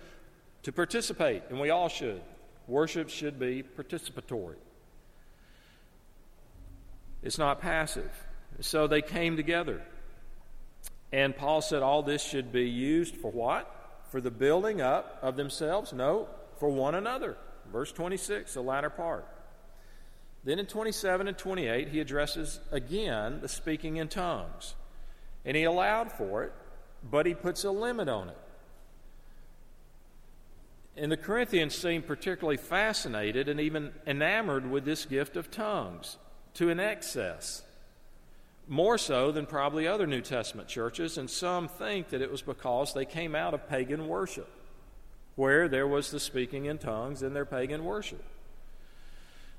to 0.63 0.71
participate, 0.71 1.43
and 1.49 1.59
we 1.59 1.69
all 1.69 1.87
should. 1.87 2.21
Worship 2.67 3.09
should 3.09 3.39
be 3.39 3.63
participatory. 3.63 4.57
It's 7.21 7.37
not 7.37 7.61
passive. 7.61 8.11
So 8.61 8.87
they 8.87 9.01
came 9.01 9.35
together. 9.35 9.81
And 11.11 11.35
Paul 11.35 11.61
said 11.61 11.81
all 11.81 12.03
this 12.03 12.23
should 12.23 12.51
be 12.51 12.69
used 12.69 13.15
for 13.15 13.31
what? 13.31 13.75
For 14.11 14.21
the 14.21 14.31
building 14.31 14.81
up 14.81 15.19
of 15.21 15.35
themselves? 15.35 15.93
No, 15.93 16.27
for 16.59 16.69
one 16.69 16.95
another. 16.95 17.37
Verse 17.71 17.91
26, 17.91 18.53
the 18.53 18.61
latter 18.61 18.89
part. 18.89 19.27
Then 20.43 20.59
in 20.59 20.65
27 20.65 21.27
and 21.27 21.37
28, 21.37 21.89
he 21.89 21.99
addresses 21.99 22.59
again 22.71 23.39
the 23.41 23.49
speaking 23.49 23.97
in 23.97 24.07
tongues. 24.07 24.75
And 25.45 25.55
he 25.57 25.63
allowed 25.63 26.11
for 26.11 26.43
it, 26.43 26.53
but 27.03 27.25
he 27.25 27.33
puts 27.33 27.63
a 27.63 27.71
limit 27.71 28.07
on 28.07 28.29
it. 28.29 28.37
And 30.95 31.11
the 31.11 31.17
Corinthians 31.17 31.75
seem 31.75 32.01
particularly 32.01 32.57
fascinated 32.57 33.47
and 33.47 33.59
even 33.59 33.91
enamored 34.05 34.69
with 34.69 34.85
this 34.85 35.05
gift 35.05 35.37
of 35.37 35.49
tongues 35.49 36.17
to 36.59 36.69
an 36.69 36.79
excess, 36.81 37.61
more 38.67 38.97
so 38.97 39.31
than 39.31 39.45
probably 39.45 39.87
other 39.87 40.05
New 40.05 40.19
Testament 40.19 40.67
churches, 40.67 41.17
and 41.17 41.29
some 41.29 41.69
think 41.69 42.09
that 42.09 42.21
it 42.21 42.29
was 42.29 42.41
because 42.41 42.93
they 42.93 43.05
came 43.05 43.33
out 43.33 43.53
of 43.53 43.69
pagan 43.69 44.09
worship, 44.09 44.49
where 45.37 45.69
there 45.69 45.87
was 45.87 46.11
the 46.11 46.19
speaking 46.19 46.65
in 46.65 46.77
tongues 46.77 47.23
in 47.23 47.33
their 47.33 47.45
pagan 47.45 47.85
worship. 47.85 48.21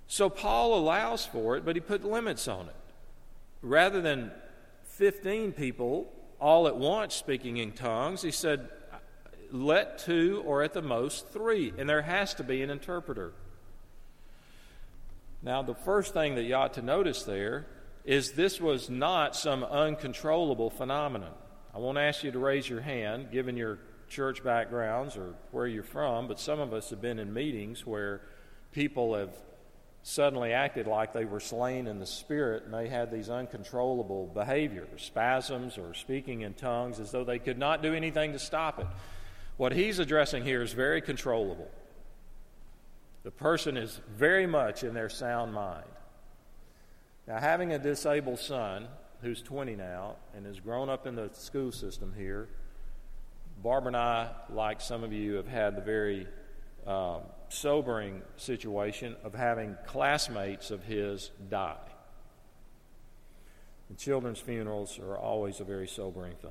So 0.08 0.28
Paul 0.28 0.78
allows 0.78 1.24
for 1.24 1.56
it, 1.56 1.64
but 1.64 1.74
he 1.74 1.80
put 1.80 2.04
limits 2.04 2.46
on 2.46 2.66
it. 2.66 2.76
Rather 3.62 4.02
than 4.02 4.30
15 4.84 5.52
people 5.52 6.12
all 6.38 6.68
at 6.68 6.76
once 6.76 7.14
speaking 7.14 7.56
in 7.56 7.72
tongues, 7.72 8.20
he 8.20 8.30
said, 8.30 8.68
let 9.50 10.00
two 10.00 10.42
or 10.44 10.62
at 10.62 10.74
the 10.74 10.82
most 10.82 11.30
three, 11.30 11.72
and 11.78 11.88
there 11.88 12.02
has 12.02 12.34
to 12.34 12.44
be 12.44 12.60
an 12.60 12.68
interpreter. 12.68 13.32
Now, 15.42 15.62
the 15.62 15.74
first 15.74 16.12
thing 16.12 16.34
that 16.34 16.42
you 16.42 16.54
ought 16.54 16.74
to 16.74 16.82
notice 16.82 17.22
there 17.22 17.66
is 18.04 18.32
this 18.32 18.60
was 18.60 18.90
not 18.90 19.34
some 19.34 19.64
uncontrollable 19.64 20.70
phenomenon. 20.70 21.32
I 21.74 21.78
won't 21.78 21.98
ask 21.98 22.24
you 22.24 22.30
to 22.32 22.38
raise 22.38 22.68
your 22.68 22.80
hand, 22.80 23.30
given 23.30 23.56
your 23.56 23.78
church 24.08 24.42
backgrounds 24.42 25.16
or 25.16 25.34
where 25.52 25.66
you're 25.66 25.82
from, 25.82 26.26
but 26.28 26.40
some 26.40 26.60
of 26.60 26.72
us 26.74 26.90
have 26.90 27.00
been 27.00 27.18
in 27.18 27.32
meetings 27.32 27.86
where 27.86 28.22
people 28.72 29.14
have 29.14 29.30
suddenly 30.02 30.52
acted 30.52 30.86
like 30.86 31.12
they 31.12 31.24
were 31.24 31.40
slain 31.40 31.86
in 31.86 31.98
the 31.98 32.06
spirit 32.06 32.64
and 32.64 32.74
they 32.74 32.88
had 32.88 33.10
these 33.10 33.30
uncontrollable 33.30 34.26
behaviors, 34.28 35.02
spasms 35.02 35.78
or 35.78 35.94
speaking 35.94 36.40
in 36.40 36.54
tongues 36.54 36.98
as 36.98 37.10
though 37.12 37.24
they 37.24 37.38
could 37.38 37.58
not 37.58 37.82
do 37.82 37.94
anything 37.94 38.32
to 38.32 38.38
stop 38.38 38.78
it. 38.78 38.86
What 39.56 39.72
he's 39.72 39.98
addressing 39.98 40.42
here 40.42 40.62
is 40.62 40.72
very 40.72 41.02
controllable. 41.02 41.70
The 43.22 43.30
person 43.30 43.76
is 43.76 44.00
very 44.16 44.46
much 44.46 44.82
in 44.82 44.94
their 44.94 45.08
sound 45.08 45.52
mind. 45.52 45.84
Now, 47.26 47.38
having 47.38 47.72
a 47.72 47.78
disabled 47.78 48.38
son 48.38 48.88
who's 49.20 49.42
20 49.42 49.76
now 49.76 50.16
and 50.34 50.46
has 50.46 50.58
grown 50.58 50.88
up 50.88 51.06
in 51.06 51.14
the 51.14 51.30
school 51.32 51.70
system 51.70 52.14
here, 52.16 52.48
Barbara 53.62 53.88
and 53.88 53.96
I, 53.96 54.30
like 54.48 54.80
some 54.80 55.04
of 55.04 55.12
you, 55.12 55.34
have 55.34 55.46
had 55.46 55.76
the 55.76 55.82
very 55.82 56.26
um, 56.86 57.20
sobering 57.50 58.22
situation 58.36 59.16
of 59.22 59.34
having 59.34 59.76
classmates 59.86 60.70
of 60.70 60.82
his 60.84 61.30
die. 61.50 61.76
And 63.90 63.98
children's 63.98 64.38
funerals 64.38 64.98
are 64.98 65.18
always 65.18 65.60
a 65.60 65.64
very 65.64 65.88
sobering 65.88 66.36
thing. 66.36 66.50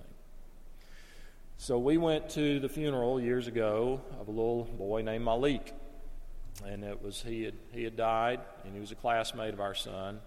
So 1.57 1.79
we 1.79 1.97
went 1.97 2.29
to 2.31 2.59
the 2.59 2.69
funeral 2.69 3.19
years 3.19 3.47
ago 3.47 4.01
of 4.19 4.27
a 4.27 4.31
little 4.31 4.65
boy 4.65 5.01
named 5.01 5.25
Malik. 5.25 5.73
And 6.65 6.83
it 6.83 7.01
was 7.01 7.21
he 7.21 7.43
had 7.43 7.55
he 7.71 7.83
had 7.83 7.95
died, 7.95 8.39
and 8.63 8.73
he 8.73 8.79
was 8.79 8.91
a 8.91 8.95
classmate 8.95 9.53
of 9.53 9.59
our 9.59 9.75
son, 9.75 10.19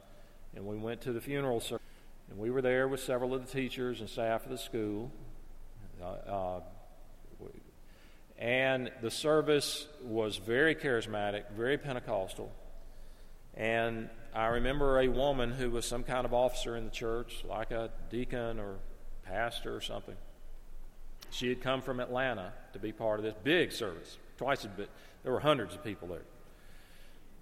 and 0.55 0.67
we 0.67 0.77
went 0.77 1.01
to 1.03 1.12
the 1.12 1.21
funeral 1.21 1.61
service, 1.61 1.85
and 2.31 2.39
we 2.39 2.51
were 2.51 2.62
there 2.62 2.89
with 2.89 3.01
several 3.01 3.35
of 3.35 3.47
the 3.47 3.53
teachers 3.53 4.01
and 4.01 4.09
staff 4.09 4.45
of 4.45 4.51
the 4.51 4.59
school. 4.59 5.11
Uh, 6.03 6.07
uh, 6.07 6.61
and 8.43 8.91
the 9.01 9.11
service 9.11 9.87
was 10.03 10.37
very 10.37 10.75
charismatic, 10.75 11.45
very 11.53 11.79
Pentecostal. 11.79 12.51
And 13.55 14.11
I 14.35 14.47
remember 14.47 14.99
a 14.99 15.07
woman 15.07 15.53
who 15.53 15.71
was 15.71 15.87
some 15.87 16.03
kind 16.03 16.25
of 16.25 16.35
officer 16.35 16.77
in 16.77 16.85
the 16.85 16.91
church, 16.91 17.45
like 17.49 17.71
a 17.71 17.91
deacon 18.11 18.59
or 18.59 18.79
pastor 19.25 19.77
or 19.77 19.81
something. 19.81 20.17
She 21.31 21.51
had 21.51 21.61
come 21.62 21.83
from 21.83 22.01
Atlanta 22.01 22.53
to 22.73 22.81
be 22.81 22.91
part 22.91 23.21
of 23.21 23.25
this 23.25 23.35
big 23.45 23.71
service, 23.71 24.19
twice 24.37 24.65
big. 24.65 24.89
There 25.23 25.33
were 25.33 25.41
hundreds 25.41 25.75
of 25.75 25.85
people 25.85 26.09
there. 26.09 26.23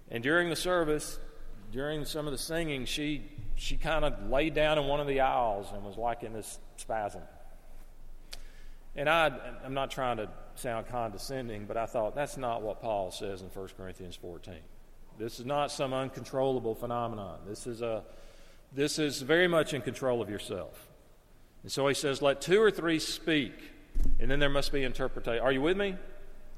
And 0.09 0.21
during 0.21 0.49
the 0.49 0.55
service, 0.55 1.19
during 1.71 2.05
some 2.05 2.27
of 2.27 2.31
the 2.31 2.37
singing, 2.37 2.85
she, 2.85 3.23
she 3.55 3.77
kind 3.77 4.03
of 4.03 4.29
laid 4.29 4.53
down 4.53 4.77
in 4.77 4.85
one 4.85 4.99
of 4.99 5.07
the 5.07 5.21
aisles 5.21 5.71
and 5.73 5.83
was 5.83 5.97
like 5.97 6.23
in 6.23 6.33
this 6.33 6.59
spasm. 6.77 7.21
And 8.95 9.09
I, 9.09 9.31
I'm 9.63 9.73
not 9.73 9.89
trying 9.89 10.17
to 10.17 10.29
sound 10.55 10.87
condescending, 10.87 11.65
but 11.65 11.77
I 11.77 11.85
thought 11.85 12.13
that's 12.13 12.37
not 12.37 12.61
what 12.61 12.81
Paul 12.81 13.11
says 13.11 13.41
in 13.41 13.47
1 13.47 13.69
Corinthians 13.77 14.17
14. 14.17 14.55
This 15.17 15.39
is 15.39 15.45
not 15.45 15.71
some 15.71 15.93
uncontrollable 15.93 16.75
phenomenon. 16.75 17.39
This 17.47 17.67
is, 17.67 17.81
a, 17.81 18.03
this 18.73 18.99
is 18.99 19.21
very 19.21 19.47
much 19.47 19.73
in 19.73 19.81
control 19.81 20.21
of 20.21 20.29
yourself. 20.29 20.87
And 21.63 21.71
so 21.71 21.87
he 21.87 21.93
says, 21.93 22.21
Let 22.21 22.41
two 22.41 22.61
or 22.61 22.71
three 22.71 22.99
speak, 22.99 23.53
and 24.19 24.29
then 24.29 24.39
there 24.39 24.49
must 24.49 24.71
be 24.71 24.83
interpretation. 24.83 25.43
Are 25.43 25.51
you 25.51 25.61
with 25.61 25.77
me? 25.77 25.95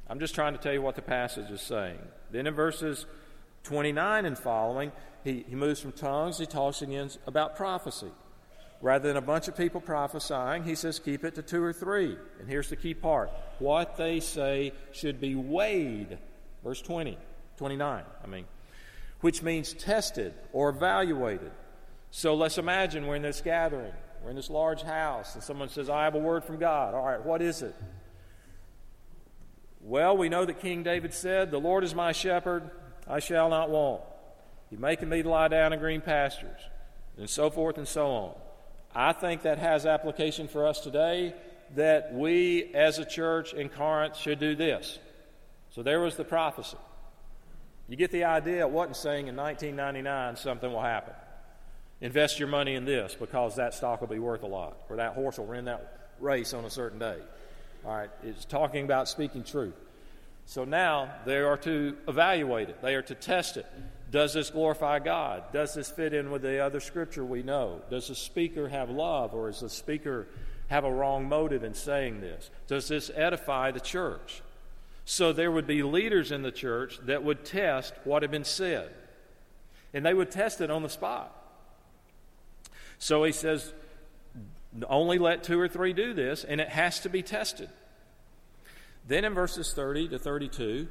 I'm 0.08 0.20
just 0.20 0.36
trying 0.36 0.54
to 0.54 0.60
tell 0.60 0.74
you 0.74 0.82
what 0.82 0.96
the 0.96 1.02
passage 1.02 1.50
is 1.50 1.62
saying. 1.62 2.00
Then 2.32 2.48
in 2.48 2.54
verses 2.54 3.06
29 3.64 4.26
and 4.26 4.38
following, 4.38 4.92
he, 5.24 5.46
he 5.48 5.56
moves 5.56 5.80
from 5.80 5.94
tongues, 5.94 6.38
he 6.38 6.46
talks 6.46 6.82
again 6.82 7.10
about 7.26 7.56
prophecy. 7.56 8.12
Rather 8.82 9.08
than 9.08 9.16
a 9.16 9.22
bunch 9.22 9.48
of 9.48 9.56
people 9.56 9.80
prophesying, 9.80 10.66
he 10.66 10.76
says, 10.76 11.00
keep 11.00 11.24
it 11.24 11.36
to 11.36 11.42
two 11.42 11.64
or 11.64 11.72
three. 11.72 12.18
And 12.40 12.50
here's 12.50 12.70
the 12.70 12.76
key 12.76 12.94
part 12.94 13.32
what 13.60 13.96
they 13.96 14.20
say 14.20 14.74
should 14.92 15.22
be 15.22 15.36
weighed. 15.36 16.18
Verse 16.66 16.82
20, 16.82 17.18
29, 17.58 18.04
I 18.22 18.28
mean, 18.28 18.46
which 19.22 19.42
means 19.42 19.74
tested 19.74 20.34
or 20.52 20.70
evaluated. 20.70 21.52
So 22.12 22.36
let's 22.36 22.58
imagine 22.58 23.08
we're 23.08 23.16
in 23.16 23.22
this 23.22 23.40
gathering, 23.40 23.94
we're 24.22 24.32
in 24.32 24.36
this 24.36 24.50
large 24.50 24.82
house, 24.82 25.34
and 25.34 25.44
someone 25.44 25.70
says, 25.70 25.90
I 25.90 26.04
have 26.04 26.16
a 26.16 26.20
word 26.20 26.44
from 26.44 26.58
God. 26.58 26.94
All 26.94 27.06
right, 27.06 27.24
what 27.24 27.42
is 27.42 27.62
it? 27.62 27.76
Well, 29.84 30.16
we 30.16 30.30
know 30.30 30.46
that 30.46 30.62
King 30.62 30.84
David 30.84 31.14
said, 31.14 31.52
The 31.52 31.60
Lord 31.60 31.84
is 31.84 31.94
my 31.94 32.14
shepherd, 32.14 32.72
I 33.06 33.20
shall 33.20 33.50
not 33.50 33.70
want. 33.70 34.02
He 34.70 34.78
maketh 34.78 35.08
me 35.08 35.22
to 35.22 35.30
lie 35.30 35.50
down 35.50 35.74
in 35.74 35.80
green 35.80 36.00
pastures, 36.00 36.60
and 37.18 37.30
so 37.30 37.50
forth 37.50 37.78
and 37.78 37.88
so 37.88 38.08
on. 38.08 38.36
I 38.96 39.12
think 39.12 39.42
that 39.42 39.60
has 39.60 39.86
application 39.86 40.48
for 40.48 40.66
us 40.66 40.80
today 40.80 41.36
that 41.76 42.14
we 42.14 42.74
as 42.74 42.98
a 42.98 43.06
church 43.06 43.54
in 43.54 43.68
Corinth 43.68 44.16
should 44.16 44.40
do 44.40 44.56
this. 44.56 45.00
So 45.72 45.84
there 45.84 46.00
was 46.00 46.16
the 46.16 46.24
prophecy. 46.24 46.78
You 47.90 47.98
get 47.98 48.12
the 48.12 48.24
idea, 48.24 48.62
it 48.62 48.70
wasn't 48.70 48.96
saying 48.96 49.28
in 49.28 49.36
1999 49.36 50.38
something 50.38 50.72
will 50.72 50.82
happen. 50.82 51.14
Invest 52.00 52.40
your 52.40 52.48
money 52.48 52.76
in 52.76 52.86
this 52.86 53.16
because 53.20 53.58
that 53.58 53.74
stock 53.74 54.00
will 54.00 54.08
be 54.08 54.20
worth 54.20 54.44
a 54.44 54.48
lot, 54.48 54.78
or 54.90 54.96
that 54.96 55.14
horse 55.14 55.38
will 55.38 55.48
win 55.48 55.66
that 55.66 56.14
race 56.20 56.54
on 56.54 56.64
a 56.64 56.70
certain 56.70 57.00
day. 57.00 57.18
All 57.86 57.94
right, 57.94 58.10
it's 58.24 58.46
talking 58.46 58.86
about 58.86 59.10
speaking 59.10 59.44
truth. 59.44 59.76
So 60.46 60.64
now 60.64 61.14
they 61.26 61.38
are 61.38 61.58
to 61.58 61.98
evaluate 62.08 62.70
it, 62.70 62.82
they 62.82 62.96
are 62.96 63.02
to 63.04 63.16
test 63.16 63.58
it. 63.58 63.66
Does 64.10 64.34
this 64.34 64.52
glorify 64.52 65.00
God? 65.00 65.44
Does 65.52 65.74
this 65.74 65.90
fit 65.90 66.14
in 66.14 66.30
with 66.30 66.44
the 66.44 66.60
other 66.60 66.80
scripture 66.80 67.26
we 67.26 67.42
know? 67.42 67.82
Does 67.90 68.10
the 68.10 68.16
speaker 68.16 68.70
have 68.70 68.92
love, 68.92 69.34
or 69.34 69.50
does 69.50 69.62
the 69.62 69.70
speaker 69.70 70.28
have 70.68 70.84
a 70.84 70.92
wrong 70.92 71.28
motive 71.28 71.64
in 71.64 71.74
saying 71.74 72.22
this? 72.22 72.52
Does 72.68 72.88
this 72.88 73.10
edify 73.16 73.72
the 73.72 73.80
church? 73.80 74.44
So 75.06 75.34
there 75.34 75.52
would 75.52 75.66
be 75.66 75.82
leaders 75.82 76.32
in 76.32 76.44
the 76.44 76.52
church 76.52 77.00
that 77.04 77.24
would 77.24 77.44
test 77.44 77.94
what 78.04 78.22
had 78.22 78.32
been 78.32 78.44
said, 78.44 78.94
and 79.94 80.06
they 80.06 80.14
would 80.14 80.30
test 80.30 80.62
it 80.62 80.70
on 80.70 80.84
the 80.84 80.90
spot. 80.90 81.36
So 83.00 83.24
he 83.24 83.32
says, 83.32 83.74
only 84.88 85.18
let 85.18 85.44
two 85.44 85.60
or 85.60 85.68
three 85.68 85.94
do 85.94 86.14
this, 86.14 86.44
and 86.44 86.60
it 86.60 86.70
has 86.70 87.00
to 87.02 87.10
be 87.10 87.22
tested. 87.22 87.70
Then 89.08 89.26
in 89.26 89.34
verses 89.34 89.74
30 89.74 90.10
to 90.10 90.20
32, 90.20 90.88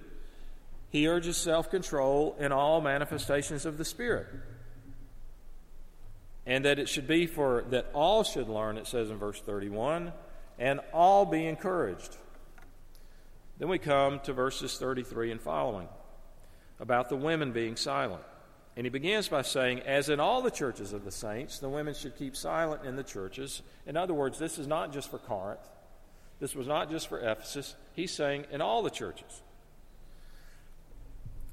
he 0.90 1.08
urges 1.08 1.36
self 1.36 1.70
control 1.70 2.36
in 2.38 2.52
all 2.52 2.80
manifestations 2.80 3.64
of 3.64 3.78
the 3.78 3.84
Spirit. 3.84 4.26
And 6.44 6.64
that 6.64 6.78
it 6.78 6.88
should 6.88 7.06
be 7.06 7.26
for 7.26 7.64
that 7.70 7.86
all 7.92 8.24
should 8.24 8.48
learn, 8.48 8.76
it 8.76 8.86
says 8.86 9.10
in 9.10 9.16
verse 9.16 9.40
31, 9.40 10.12
and 10.58 10.80
all 10.92 11.24
be 11.24 11.46
encouraged. 11.46 12.16
Then 13.58 13.68
we 13.68 13.78
come 13.78 14.20
to 14.20 14.32
verses 14.32 14.76
33 14.76 15.30
and 15.30 15.40
following 15.40 15.88
about 16.80 17.08
the 17.08 17.16
women 17.16 17.52
being 17.52 17.76
silent. 17.76 18.22
And 18.76 18.86
he 18.86 18.90
begins 18.90 19.28
by 19.28 19.42
saying, 19.42 19.80
As 19.80 20.08
in 20.08 20.18
all 20.18 20.40
the 20.40 20.50
churches 20.50 20.92
of 20.92 21.04
the 21.04 21.10
saints, 21.10 21.58
the 21.58 21.68
women 21.68 21.94
should 21.94 22.16
keep 22.16 22.34
silent 22.34 22.84
in 22.84 22.96
the 22.96 23.02
churches. 23.02 23.62
In 23.86 23.96
other 23.96 24.14
words, 24.14 24.38
this 24.38 24.58
is 24.58 24.66
not 24.66 24.92
just 24.92 25.10
for 25.10 25.18
Corinth, 25.18 25.68
this 26.40 26.54
was 26.54 26.66
not 26.66 26.90
just 26.90 27.08
for 27.08 27.20
Ephesus. 27.20 27.76
He's 27.92 28.12
saying, 28.12 28.46
in 28.50 28.60
all 28.60 28.82
the 28.82 28.90
churches. 28.90 29.42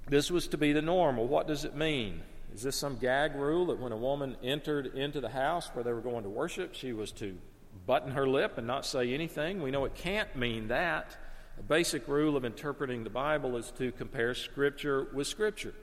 This 0.08 0.32
was 0.32 0.48
to 0.48 0.58
be 0.58 0.74
the 0.74 0.82
norm. 0.82 1.18
Well, 1.18 1.28
what 1.28 1.48
does 1.48 1.66
it 1.66 1.76
mean? 1.76 2.22
Is 2.56 2.64
this 2.64 2.76
some 2.76 2.98
gag 2.98 3.36
rule 3.36 3.68
that 3.68 3.80
when 3.80 3.92
a 3.92 3.98
woman 3.98 4.36
entered 4.44 4.88
into 4.88 5.22
the 5.22 5.30
house 5.30 5.70
where 5.74 5.84
they 5.84 5.94
were 5.94 6.02
going 6.02 6.24
to 6.24 6.30
worship, 6.30 6.74
she 6.74 6.94
was 6.94 7.12
to 7.14 7.38
button 7.86 8.12
her 8.12 8.28
lip 8.28 8.58
and 8.58 8.66
not 8.66 8.86
say 8.86 9.14
anything? 9.14 9.62
We 9.62 9.70
know 9.70 9.86
it 9.86 9.94
can't 9.94 10.36
mean 10.36 10.70
that. 10.70 11.16
A 11.60 11.64
basic 11.64 12.08
rule 12.08 12.36
of 12.36 12.46
interpreting 12.46 13.04
the 13.04 13.10
Bible 13.12 13.58
is 13.58 13.72
to 13.78 13.92
compare 13.92 14.34
Scripture 14.34 15.08
with 15.14 15.28
Scripture. 15.28 15.76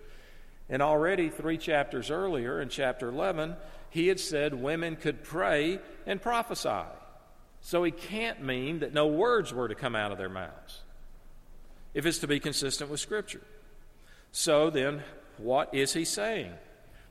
And 0.68 0.82
already, 0.82 1.28
three 1.28 1.58
chapters 1.58 2.10
earlier, 2.10 2.60
in 2.60 2.68
chapter 2.68 3.08
11, 3.08 3.56
he 3.90 4.08
had 4.08 4.18
said 4.18 4.54
women 4.54 4.96
could 4.96 5.22
pray 5.22 5.78
and 6.06 6.20
prophesy. 6.20 6.84
So 7.60 7.84
he 7.84 7.90
can't 7.90 8.42
mean 8.42 8.80
that 8.80 8.92
no 8.92 9.06
words 9.06 9.52
were 9.52 9.68
to 9.68 9.74
come 9.74 9.96
out 9.96 10.12
of 10.12 10.18
their 10.18 10.28
mouths 10.28 10.82
if 11.94 12.04
it's 12.04 12.18
to 12.18 12.26
be 12.26 12.38
consistent 12.38 12.90
with 12.90 13.00
Scripture. 13.00 13.40
So 14.30 14.68
then, 14.68 15.02
what 15.38 15.74
is 15.74 15.94
he 15.94 16.04
saying? 16.04 16.52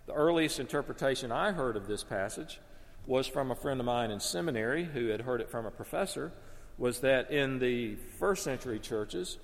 The 0.05 0.13
earliest 0.13 0.59
interpretation 0.59 1.31
I 1.31 1.51
heard 1.51 1.75
of 1.75 1.87
this 1.87 2.03
passage 2.03 2.59
was 3.07 3.25
from 3.25 3.49
a 3.49 3.55
friend 3.55 3.79
of 3.79 3.85
mine 3.85 4.11
in 4.11 4.19
seminary 4.19 4.83
who 4.83 5.07
had 5.07 5.21
heard 5.21 5.41
it 5.41 5.49
from 5.49 5.65
a 5.65 5.71
professor 5.71 6.31
was 6.77 6.99
that 6.99 7.31
in 7.31 7.59
the 7.59 7.95
first 8.19 8.43
century 8.43 8.79
churches 8.79 9.37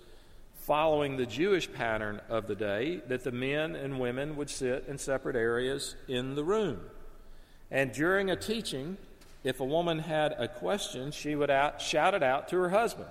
following 0.61 1.17
the 1.17 1.25
Jewish 1.25 1.71
pattern 1.71 2.21
of 2.29 2.47
the 2.47 2.55
day 2.55 3.01
that 3.07 3.23
the 3.23 3.31
men 3.31 3.75
and 3.75 3.99
women 3.99 4.35
would 4.35 4.49
sit 4.49 4.85
in 4.87 4.97
separate 4.97 5.35
areas 5.35 5.95
in 6.07 6.35
the 6.35 6.43
room. 6.43 6.79
And 7.71 7.91
during 7.91 8.29
a 8.29 8.35
teaching, 8.35 8.97
if 9.43 9.59
a 9.59 9.65
woman 9.65 9.99
had 9.99 10.33
a 10.37 10.47
question, 10.47 11.11
she 11.11 11.35
would 11.35 11.49
out, 11.49 11.81
shout 11.81 12.13
it 12.13 12.21
out 12.21 12.47
to 12.49 12.57
her 12.57 12.69
husband. 12.69 13.09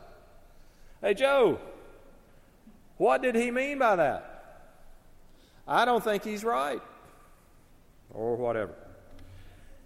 Hey, 1.00 1.14
Joe, 1.14 1.58
what 2.98 3.20
did 3.20 3.34
he 3.34 3.50
mean 3.50 3.78
by 3.78 3.96
that? 3.96 4.26
I 5.66 5.84
don't 5.84 6.04
think 6.04 6.22
he's 6.24 6.44
right, 6.44 6.80
or 8.12 8.36
whatever. 8.36 8.74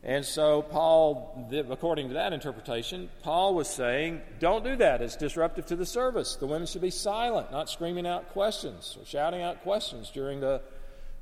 And 0.06 0.22
so, 0.22 0.60
Paul, 0.60 1.48
according 1.70 2.08
to 2.08 2.14
that 2.14 2.34
interpretation, 2.34 3.08
Paul 3.22 3.54
was 3.54 3.68
saying, 3.68 4.20
don't 4.38 4.62
do 4.62 4.76
that. 4.76 5.00
It's 5.00 5.16
disruptive 5.16 5.64
to 5.66 5.76
the 5.76 5.86
service. 5.86 6.36
The 6.36 6.46
women 6.46 6.66
should 6.66 6.82
be 6.82 6.90
silent, 6.90 7.50
not 7.50 7.70
screaming 7.70 8.06
out 8.06 8.28
questions 8.28 8.98
or 9.00 9.06
shouting 9.06 9.40
out 9.40 9.62
questions 9.62 10.10
during 10.10 10.40
the, 10.40 10.60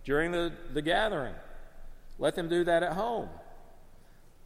during 0.05 0.33
the, 0.33 0.53
the 0.73 0.83
gathering. 0.83 1.35
Let 2.19 2.35
them 2.35 2.49
do 2.49 2.65
that 2.65 2.83
at 2.83 2.95
home. 2.95 3.29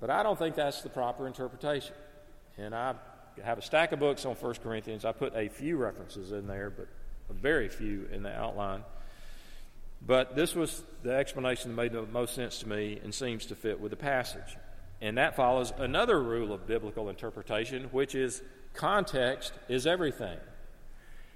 But 0.00 0.10
I 0.10 0.22
don't 0.22 0.38
think 0.38 0.54
that's 0.54 0.82
the 0.82 0.90
proper 0.90 1.26
interpretation. 1.26 1.94
And 2.58 2.74
I 2.74 2.94
have 3.42 3.56
a 3.56 3.62
stack 3.62 3.92
of 3.92 4.00
books 4.00 4.26
on 4.26 4.34
1 4.34 4.54
Corinthians. 4.56 5.06
I 5.06 5.12
put 5.12 5.34
a 5.34 5.48
few 5.48 5.78
references 5.78 6.32
in 6.32 6.46
there, 6.46 6.68
but 6.68 6.88
very 7.30 7.70
few 7.70 8.06
in 8.12 8.22
the 8.22 8.38
outline. 8.38 8.84
But 10.00 10.36
this 10.36 10.54
was 10.54 10.82
the 11.02 11.14
explanation 11.14 11.70
that 11.70 11.82
made 11.82 11.92
the 11.92 12.02
most 12.02 12.34
sense 12.34 12.58
to 12.60 12.68
me 12.68 13.00
and 13.02 13.14
seems 13.14 13.46
to 13.46 13.54
fit 13.54 13.80
with 13.80 13.90
the 13.90 13.96
passage. 13.96 14.56
And 15.00 15.18
that 15.18 15.36
follows 15.36 15.72
another 15.78 16.22
rule 16.22 16.52
of 16.52 16.66
biblical 16.66 17.08
interpretation, 17.08 17.84
which 17.92 18.14
is 18.14 18.42
context 18.72 19.52
is 19.68 19.86
everything. 19.86 20.38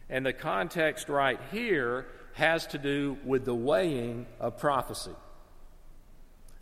And 0.08 0.24
the 0.24 0.32
context 0.32 1.08
right 1.08 1.38
here 1.52 2.06
has 2.34 2.66
to 2.68 2.78
do 2.78 3.18
with 3.24 3.44
the 3.44 3.54
weighing 3.54 4.26
of 4.38 4.58
prophecy, 4.58 5.14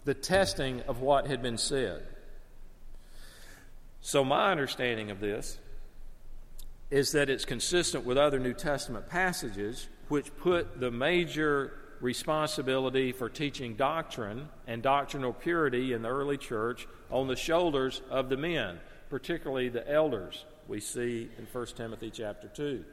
the 0.05 0.15
testing 0.15 0.83
of 0.83 1.01
what 1.01 1.27
had 1.27 1.43
been 1.43 1.59
said. 1.59 2.07
So, 4.01 4.25
my 4.25 4.51
understanding 4.51 5.11
of 5.11 5.21
this 5.21 5.59
is 6.91 7.13
that 7.13 7.29
it's 7.29 7.45
consistent 7.45 8.05
with 8.05 8.17
other 8.17 8.39
New 8.39 8.55
Testament 8.55 9.09
passages 9.09 9.89
which 10.09 10.35
put 10.37 10.81
the 10.81 10.91
major 10.91 11.73
responsibility 12.01 13.13
for 13.13 13.29
teaching 13.29 13.75
doctrine 13.75 14.49
and 14.67 14.83
doctrinal 14.83 15.33
purity 15.33 15.93
in 15.93 16.03
the 16.03 16.09
early 16.09 16.37
church 16.37 16.87
on 17.11 17.29
the 17.29 17.37
shoulders 17.37 18.03
of 18.11 18.29
the 18.29 18.37
men, 18.37 18.81
particularly 19.11 19.69
the 19.69 19.91
elders, 19.91 20.45
we 20.69 20.81
see 20.81 21.29
in 21.39 21.47
1 21.51 21.67
Timothy 21.77 22.11
chapter 22.11 22.49
2. 22.49 22.85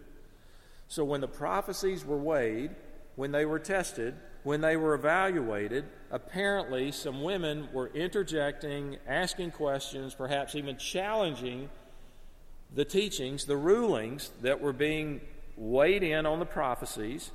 So 0.87 1.03
when 1.03 1.21
the 1.21 1.27
prophecies 1.27 2.05
were 2.05 2.17
weighed, 2.17 2.71
when 3.15 3.31
they 3.31 3.45
were 3.45 3.59
tested, 3.59 4.15
when 4.43 4.61
they 4.61 4.77
were 4.77 4.93
evaluated, 4.93 5.85
apparently 6.11 6.91
some 6.91 7.23
women 7.23 7.67
were 7.73 7.87
interjecting, 7.87 8.97
asking 9.07 9.51
questions, 9.51 10.13
perhaps 10.13 10.55
even 10.55 10.77
challenging 10.77 11.69
the 12.73 12.85
teachings, 12.85 13.45
the 13.45 13.57
rulings 13.57 14.31
that 14.41 14.61
were 14.61 14.73
being 14.73 15.21
weighed 15.57 16.03
in 16.03 16.25
on 16.25 16.39
the 16.39 16.45
prophecies. 16.45 17.31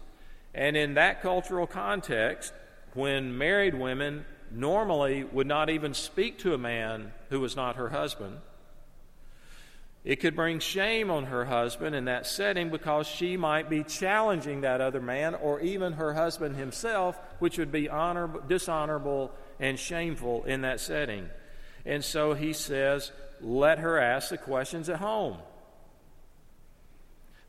And 0.55 0.77
in 0.77 0.95
that 0.95 1.23
cultural 1.23 1.67
context, 1.67 2.53
when 2.95 3.37
married 3.39 3.75
women 3.75 4.25
normally 4.51 5.25
would 5.25 5.47
not 5.47 5.71
even 5.71 5.95
speak 5.95 6.39
to 6.41 6.55
a 6.55 6.59
man 6.59 7.13
who 7.29 7.41
was 7.41 7.55
not 7.55 7.77
her 7.77 7.91
husband, 7.91 8.39
it 10.03 10.17
could 10.17 10.35
bring 10.35 10.61
shame 10.61 11.11
on 11.11 11.25
her 11.25 11.45
husband 11.45 11.95
in 11.95 12.07
that 12.07 12.27
setting 12.27 12.71
because 12.71 13.07
she 13.07 13.37
might 13.37 13.69
be 13.69 13.85
challenging 13.85 14.63
that 14.63 14.81
other 14.81 15.01
man 15.01 15.35
or 15.35 15.61
even 15.61 15.93
her 15.93 16.15
husband 16.15 16.57
himself, 16.57 17.21
which 17.39 17.59
would 17.59 17.71
be 17.71 17.89
honorable, 17.89 18.41
dishonorable 18.49 19.31
and 19.59 19.79
shameful 19.79 20.45
in 20.45 20.63
that 20.63 20.81
setting. 20.81 21.29
And 21.85 22.03
so 22.03 22.33
he 22.33 22.55
says, 22.55 23.13
let 23.43 23.79
her 23.79 23.99
ask 23.99 24.31
the 24.31 24.39
questions 24.39 24.89
at 24.89 24.97
home. 25.01 25.37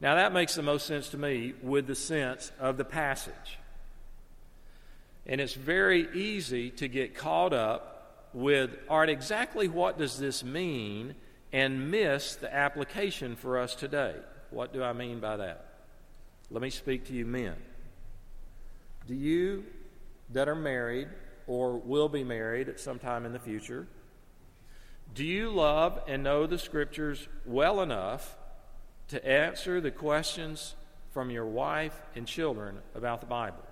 Now, 0.01 0.15
that 0.15 0.33
makes 0.33 0.55
the 0.55 0.63
most 0.63 0.87
sense 0.87 1.09
to 1.09 1.17
me 1.17 1.53
with 1.61 1.87
the 1.87 1.95
sense 1.95 2.51
of 2.59 2.77
the 2.77 2.85
passage. 2.85 3.59
And 5.25 5.39
it's 5.39 5.53
very 5.53 6.07
easy 6.13 6.71
to 6.71 6.87
get 6.87 7.15
caught 7.15 7.53
up 7.53 8.29
with, 8.33 8.71
art, 8.89 9.09
exactly 9.09 9.67
what 9.67 9.97
does 9.97 10.17
this 10.17 10.43
mean? 10.43 11.15
and 11.53 11.91
miss 11.91 12.35
the 12.35 12.53
application 12.53 13.35
for 13.35 13.57
us 13.57 13.75
today. 13.75 14.15
What 14.49 14.73
do 14.73 14.83
I 14.83 14.93
mean 14.93 15.19
by 15.19 15.37
that? 15.37 15.65
Let 16.49 16.61
me 16.61 16.69
speak 16.69 17.05
to 17.07 17.13
you, 17.13 17.25
men. 17.25 17.55
Do 19.07 19.15
you 19.15 19.65
that 20.31 20.47
are 20.47 20.55
married 20.55 21.09
or 21.47 21.77
will 21.77 22.07
be 22.07 22.23
married 22.23 22.69
at 22.69 22.79
some 22.79 22.99
time 22.99 23.25
in 23.25 23.33
the 23.33 23.39
future, 23.39 23.87
do 25.13 25.25
you 25.25 25.49
love 25.49 25.99
and 26.07 26.23
know 26.23 26.47
the 26.47 26.57
scriptures 26.57 27.27
well 27.45 27.81
enough 27.81 28.37
to 29.11 29.27
answer 29.27 29.81
the 29.81 29.91
questions 29.91 30.73
from 31.11 31.29
your 31.29 31.45
wife 31.45 32.01
and 32.15 32.25
children 32.25 32.77
about 32.95 33.19
the 33.19 33.27
Bible? 33.27 33.63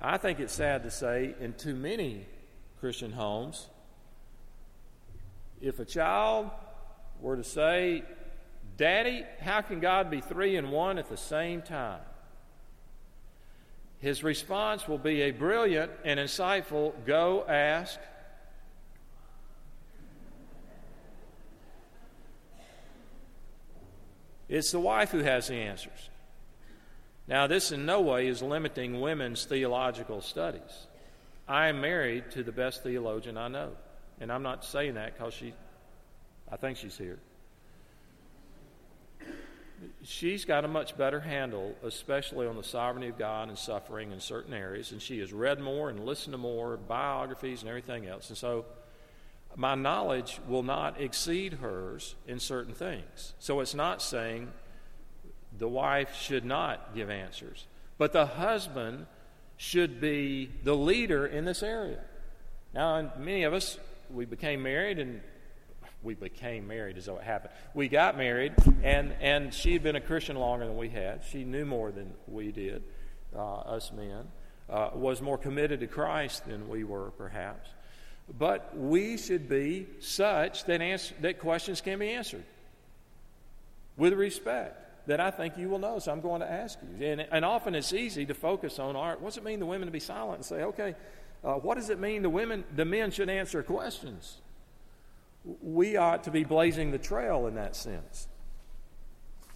I 0.00 0.16
think 0.16 0.40
it's 0.40 0.54
sad 0.54 0.82
to 0.84 0.90
say 0.90 1.34
in 1.40 1.52
too 1.52 1.74
many 1.74 2.26
Christian 2.80 3.12
homes, 3.12 3.68
if 5.60 5.78
a 5.78 5.84
child 5.84 6.50
were 7.20 7.36
to 7.36 7.44
say, 7.44 8.02
Daddy, 8.78 9.24
how 9.40 9.60
can 9.60 9.78
God 9.78 10.10
be 10.10 10.22
three 10.22 10.56
and 10.56 10.72
one 10.72 10.98
at 10.98 11.10
the 11.10 11.16
same 11.16 11.60
time? 11.60 12.00
His 13.98 14.24
response 14.24 14.88
will 14.88 14.98
be 14.98 15.22
a 15.22 15.30
brilliant 15.32 15.92
and 16.04 16.18
insightful 16.18 16.92
go 17.06 17.44
ask. 17.46 17.98
It's 24.54 24.70
the 24.70 24.78
wife 24.78 25.10
who 25.10 25.18
has 25.18 25.48
the 25.48 25.56
answers. 25.56 26.10
Now, 27.26 27.48
this 27.48 27.72
in 27.72 27.86
no 27.86 28.02
way 28.02 28.28
is 28.28 28.40
limiting 28.40 29.00
women's 29.00 29.46
theological 29.46 30.20
studies. 30.20 30.86
I 31.48 31.66
am 31.66 31.80
married 31.80 32.30
to 32.30 32.44
the 32.44 32.52
best 32.52 32.84
theologian 32.84 33.36
I 33.36 33.48
know. 33.48 33.72
And 34.20 34.30
I'm 34.30 34.44
not 34.44 34.64
saying 34.64 34.94
that 34.94 35.18
because 35.18 35.34
she, 35.34 35.54
I 36.52 36.56
think 36.56 36.78
she's 36.78 36.96
here. 36.96 37.18
She's 40.04 40.44
got 40.44 40.64
a 40.64 40.68
much 40.68 40.96
better 40.96 41.18
handle, 41.18 41.74
especially 41.82 42.46
on 42.46 42.54
the 42.54 42.62
sovereignty 42.62 43.08
of 43.08 43.18
God 43.18 43.48
and 43.48 43.58
suffering 43.58 44.12
in 44.12 44.20
certain 44.20 44.54
areas. 44.54 44.92
And 44.92 45.02
she 45.02 45.18
has 45.18 45.32
read 45.32 45.58
more 45.58 45.90
and 45.90 46.06
listened 46.06 46.32
to 46.32 46.38
more 46.38 46.76
biographies 46.76 47.62
and 47.62 47.68
everything 47.68 48.06
else. 48.06 48.28
And 48.28 48.38
so 48.38 48.66
my 49.56 49.74
knowledge 49.74 50.40
will 50.48 50.62
not 50.62 51.00
exceed 51.00 51.54
hers 51.54 52.14
in 52.26 52.40
certain 52.40 52.74
things. 52.74 53.34
So 53.38 53.60
it's 53.60 53.74
not 53.74 54.02
saying 54.02 54.52
the 55.56 55.68
wife 55.68 56.16
should 56.16 56.44
not 56.44 56.94
give 56.94 57.10
answers, 57.10 57.66
but 57.98 58.12
the 58.12 58.26
husband 58.26 59.06
should 59.56 60.00
be 60.00 60.50
the 60.64 60.74
leader 60.74 61.26
in 61.26 61.44
this 61.44 61.62
area. 61.62 62.00
Now, 62.74 63.12
many 63.18 63.44
of 63.44 63.52
us 63.52 63.78
we 64.10 64.24
became 64.24 64.62
married 64.62 64.98
and 64.98 65.20
we 66.02 66.14
became 66.14 66.66
married 66.66 66.98
is 66.98 67.08
what 67.08 67.22
happened. 67.22 67.54
We 67.72 67.88
got 67.88 68.18
married, 68.18 68.52
and, 68.82 69.14
and 69.20 69.54
she 69.54 69.72
had 69.72 69.82
been 69.82 69.96
a 69.96 70.00
Christian 70.00 70.36
longer 70.36 70.66
than 70.66 70.76
we 70.76 70.90
had. 70.90 71.22
She 71.30 71.44
knew 71.44 71.64
more 71.64 71.90
than 71.90 72.12
we 72.28 72.52
did, 72.52 72.84
uh, 73.34 73.54
us 73.60 73.90
men, 73.90 74.28
uh, 74.68 74.90
was 74.94 75.22
more 75.22 75.38
committed 75.38 75.80
to 75.80 75.86
Christ 75.86 76.46
than 76.46 76.68
we 76.68 76.84
were, 76.84 77.10
perhaps. 77.12 77.70
But 78.38 78.76
we 78.76 79.18
should 79.18 79.48
be 79.48 79.86
such 80.00 80.64
that, 80.64 80.80
answer, 80.80 81.14
that 81.20 81.38
questions 81.38 81.80
can 81.80 81.98
be 81.98 82.10
answered 82.10 82.44
with 83.96 84.14
respect 84.14 85.06
that 85.06 85.20
I 85.20 85.30
think 85.30 85.58
you 85.58 85.68
will 85.68 85.78
know. 85.78 85.98
So 85.98 86.10
I'm 86.10 86.20
going 86.20 86.40
to 86.40 86.50
ask 86.50 86.78
you. 86.82 87.06
And, 87.06 87.26
and 87.30 87.44
often 87.44 87.74
it's 87.74 87.92
easy 87.92 88.24
to 88.26 88.34
focus 88.34 88.78
on 88.78 88.96
art. 88.96 89.20
What's 89.20 89.36
it 89.36 89.44
mean 89.44 89.60
the 89.60 89.66
women 89.66 89.86
to 89.86 89.92
be 89.92 90.00
silent 90.00 90.36
and 90.36 90.44
say, 90.44 90.62
okay, 90.62 90.94
uh, 91.44 91.54
what 91.54 91.76
does 91.76 91.90
it 91.90 92.00
mean 92.00 92.22
the 92.22 92.30
women, 92.30 92.64
the 92.74 92.86
men 92.86 93.10
should 93.10 93.28
answer 93.28 93.62
questions? 93.62 94.38
We 95.62 95.98
ought 95.98 96.24
to 96.24 96.30
be 96.30 96.44
blazing 96.44 96.90
the 96.90 96.98
trail 96.98 97.46
in 97.46 97.56
that 97.56 97.76
sense. 97.76 98.28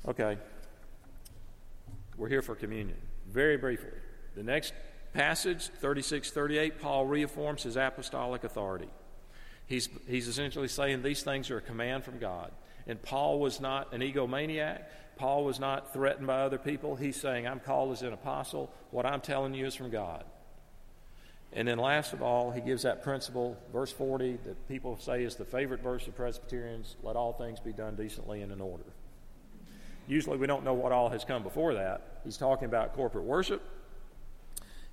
Okay. 0.07 0.37
We're 2.19 2.29
here 2.29 2.43
for 2.43 2.55
communion. 2.55 2.99
Very 3.31 3.57
briefly. 3.57 3.91
The 4.35 4.43
next 4.43 4.75
passage, 5.19 5.71
36 5.81 6.31
38, 6.31 6.81
Paul 6.81 7.05
reaffirms 7.07 7.65
his 7.65 7.77
apostolic 7.77 8.45
authority. 8.45 8.89
He's, 9.67 9.89
he's 10.07 10.29
essentially 10.29 10.69
saying 10.69 11.03
these 11.03 11.25
things 11.25 11.51
are 11.51 11.59
a 11.59 11.61
command 11.61 12.05
from 12.05 12.21
God. 12.21 12.53
And 12.87 13.03
Paul 13.03 13.41
was 13.41 13.61
not 13.61 13.93
an 13.93 14.01
egomaniac. 14.01 14.85
Paul 15.17 15.45
was 15.45 15.59
not 15.59 15.93
threatened 15.93 16.29
by 16.29 16.43
other 16.43 16.57
people. 16.57 16.95
He's 16.95 17.21
saying, 17.21 17.49
I'm 17.49 17.59
called 17.59 17.93
as 17.93 18.03
an 18.03 18.13
apostle. 18.13 18.73
What 18.93 19.05
I'm 19.05 19.21
telling 19.21 19.55
you 19.55 19.67
is 19.67 19.75
from 19.75 19.91
God. 19.91 20.23
And 21.53 21.67
then, 21.67 21.79
last 21.79 22.13
of 22.13 22.23
all, 22.23 22.53
he 22.53 22.61
gives 22.61 22.85
that 22.85 23.03
principle, 23.03 23.57
verse 23.73 23.91
40, 23.91 24.39
that 24.45 24.69
people 24.69 24.99
say 25.01 25.25
is 25.25 25.35
the 25.35 25.45
favorite 25.45 25.83
verse 25.83 26.07
of 26.07 26.15
Presbyterians 26.15 26.95
let 27.03 27.17
all 27.17 27.33
things 27.33 27.59
be 27.59 27.73
done 27.73 27.97
decently 27.97 28.43
and 28.43 28.53
in 28.53 28.61
order. 28.61 28.85
Usually, 30.07 30.39
we 30.39 30.47
don't 30.47 30.63
know 30.63 30.75
what 30.75 30.93
all 30.93 31.09
has 31.09 31.25
come 31.25 31.43
before 31.43 31.75
that. 31.75 32.21
He's 32.25 32.37
talking 32.37 32.67
about 32.67 32.95
corporate 32.95 33.25
worship. 33.25 33.63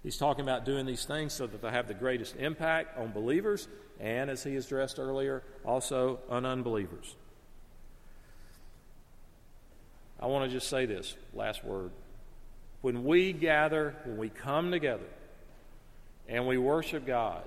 He's 0.06 0.18
talking 0.18 0.44
about 0.44 0.66
doing 0.66 0.86
these 0.86 1.04
things 1.04 1.34
so 1.34 1.48
that 1.48 1.64
they 1.64 1.72
have 1.72 1.88
the 1.88 1.96
greatest 1.96 2.36
impact 2.36 2.96
on 2.96 3.12
believers 3.12 3.68
and, 4.00 4.30
as 4.30 4.44
he 4.44 4.54
has 4.54 4.68
addressed 4.68 5.00
earlier, 5.00 5.42
also 5.66 6.20
on 6.30 6.46
unbelievers. 6.46 7.16
I 10.20 10.28
want 10.28 10.46
to 10.46 10.56
just 10.56 10.70
say 10.70 10.86
this 10.86 11.16
last 11.34 11.66
word. 11.66 11.90
When 12.82 13.04
we 13.04 13.34
gather, 13.34 13.96
when 14.06 14.18
we 14.18 14.30
come 14.30 14.70
together, 14.70 15.08
and 16.28 16.46
we 16.46 16.60
worship 16.60 17.08
God 17.08 17.42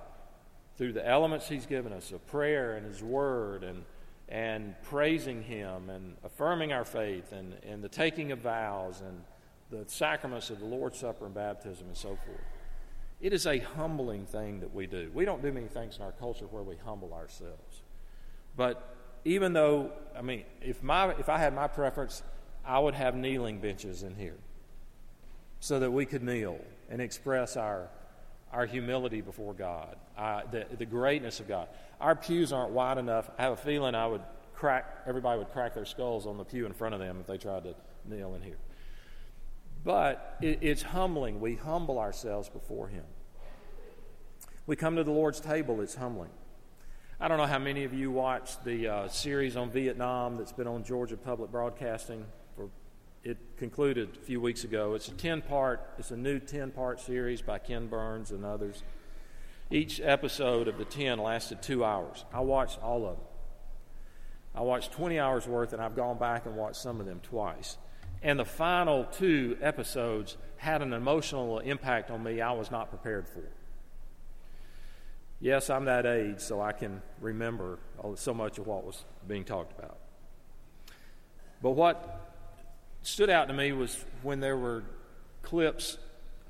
through 0.77 0.95
the 0.95 1.07
elements 1.07 1.49
He's 1.49 1.67
given 1.67 1.93
us 1.93 2.11
of 2.11 2.27
prayer 2.27 2.75
and 2.75 2.85
His 2.85 3.05
Word 3.05 3.63
and, 3.63 3.85
and 4.29 4.75
praising 4.83 5.45
Him 5.45 5.91
and 5.91 6.17
affirming 6.25 6.73
our 6.73 6.85
faith 6.85 7.31
and, 7.31 7.55
and 7.65 7.85
the 7.85 7.89
taking 7.89 8.33
of 8.33 8.41
vows 8.41 9.01
and 9.01 9.23
the 9.71 9.85
sacraments 9.87 10.51
of 10.51 10.61
the 10.61 10.67
Lord's 10.67 10.99
Supper 10.99 11.27
and 11.27 11.35
baptism 11.35 11.87
and 11.87 11.97
so 11.97 12.09
forth. 12.09 12.41
It 13.21 13.33
is 13.33 13.47
a 13.47 13.59
humbling 13.59 14.27
thing 14.27 14.61
that 14.61 14.73
we 14.73 14.87
do. 14.87 15.11
We 15.13 15.25
don't 15.25 15.43
do 15.43 15.53
many 15.53 15.67
things 15.67 15.97
in 15.97 16.03
our 16.03 16.13
culture 16.13 16.47
where 16.47 16.63
we 16.63 16.77
humble 16.85 17.13
ourselves. 17.13 17.83
But 18.57 18.95
even 19.25 19.53
though, 19.53 19.93
I 20.17 20.23
mean, 20.23 20.45
if, 20.63 20.83
my, 20.83 21.11
if 21.15 21.29
I 21.29 21.39
had 21.39 21.55
my 21.55 21.67
preference, 21.67 22.23
I 22.65 22.79
would 22.79 22.95
have 22.95 23.15
kneeling 23.15 23.59
benches 23.59 24.03
in 24.03 24.15
here 24.15 24.39
so 25.61 25.81
that 25.81 25.91
we 25.91 26.07
could 26.07 26.23
kneel 26.23 26.59
and 26.89 27.03
express 27.03 27.57
our 27.57 27.89
our 28.53 28.67
humility 28.67 29.21
before 29.21 29.53
God, 29.53 29.97
uh, 30.17 30.43
the, 30.51 30.67
the 30.79 30.87
greatness 30.87 31.41
of 31.41 31.49
God. 31.49 31.69
Our 32.01 32.15
pews 32.15 32.53
aren't 32.53 32.73
wide 32.73 32.99
enough. 32.99 33.31
I 33.39 33.43
have 33.43 33.53
a 33.53 33.57
feeling 33.57 33.95
I 33.95 34.07
would 34.07 34.23
crack, 34.55 35.03
everybody 35.07 35.39
would 35.39 35.53
crack 35.53 35.75
their 35.75 35.85
skulls 35.85 36.27
on 36.27 36.39
the 36.39 36.45
pew 36.45 36.67
in 36.67 36.73
front 36.73 36.95
of 36.95 37.01
them 37.01 37.19
if 37.21 37.27
they 37.27 37.37
tried 37.37 37.65
to 37.65 37.75
kneel 38.07 38.35
in 38.35 38.43
here. 38.43 38.57
But 39.89 40.37
it, 40.43 40.59
it's 40.61 40.83
humbling. 40.83 41.41
We 41.41 41.55
humble 41.55 41.99
ourselves 41.99 42.51
before 42.51 42.89
Him. 42.89 43.05
We 44.67 44.77
come 44.77 44.97
to 44.97 45.03
the 45.03 45.11
Lord's 45.11 45.41
table, 45.41 45.81
it's 45.81 45.95
humbling. 45.95 46.29
I 47.19 47.27
don't 47.27 47.39
know 47.39 47.47
how 47.47 47.59
many 47.59 47.85
of 47.85 47.95
you 47.95 48.11
watched 48.11 48.67
the 48.67 48.87
uh, 48.87 49.09
series 49.09 49.57
on 49.57 49.71
Vietnam 49.71 50.37
that's 50.37 50.53
been 50.53 50.67
on 50.67 50.85
Georgia 50.85 51.17
Public 51.17 51.51
Broadcasting 51.51 52.27
for 52.55 52.69
it 53.25 53.39
concluded 53.57 54.19
a 54.21 54.25
few 54.27 54.43
weeks 54.43 54.63
ago. 54.63 54.93
It's 54.93 55.09
a 55.09 55.13
10 55.13 55.41
part, 55.41 55.81
it's 55.97 56.11
a 56.11 56.19
new 56.19 56.39
10 56.39 56.71
part 56.73 57.01
series 57.01 57.41
by 57.41 57.59
Ken 57.59 57.87
Burns 57.87 58.31
and 58.31 58.45
others. 58.45 58.83
Each 59.71 60.03
episode 60.03 60.69
of 60.69 60.77
the 60.77 60.85
10 60.85 61.19
lasted 61.19 61.63
two 61.63 61.83
hours. 61.83 62.27
I 62.31 62.41
watched 62.41 62.79
all 62.83 63.07
of 63.07 63.17
them. 63.17 63.27
I 64.55 64.61
watched 64.61 64.93
20 64.93 65.19
hours 65.19 65.47
worth, 65.47 65.73
and 65.73 65.81
I've 65.81 65.97
gone 65.97 66.19
back 66.19 66.45
and 66.45 66.57
watched 66.57 66.77
some 66.77 67.01
of 67.01 67.07
them 67.07 67.21
twice. 67.23 67.79
And 68.23 68.39
the 68.39 68.45
final 68.45 69.05
two 69.05 69.57
episodes 69.61 70.37
had 70.57 70.83
an 70.83 70.93
emotional 70.93 71.61
impact 71.61 72.11
on 72.11 72.23
me 72.23 72.41
I 72.41 72.53
was 72.53 72.71
not 72.71 72.91
prepared 72.91 73.29
for. 73.29 73.45
Yes, 75.41 75.71
I'm 75.71 75.85
that 75.85 76.05
age, 76.05 76.41
so 76.41 76.61
I 76.61 76.73
can 76.73 77.01
remember 77.21 77.79
so 78.17 78.35
much 78.35 78.59
of 78.59 78.67
what 78.67 78.85
was 78.85 79.05
being 79.27 79.45
talked 79.45 79.79
about. 79.79 79.99
But 81.63 81.71
what 81.71 82.35
stood 83.03 83.31
out 83.31 83.47
to 83.47 83.55
me 83.55 83.71
was 83.71 84.05
when 84.23 84.41
there 84.41 84.57
were 84.57 84.83
clips, 85.43 85.97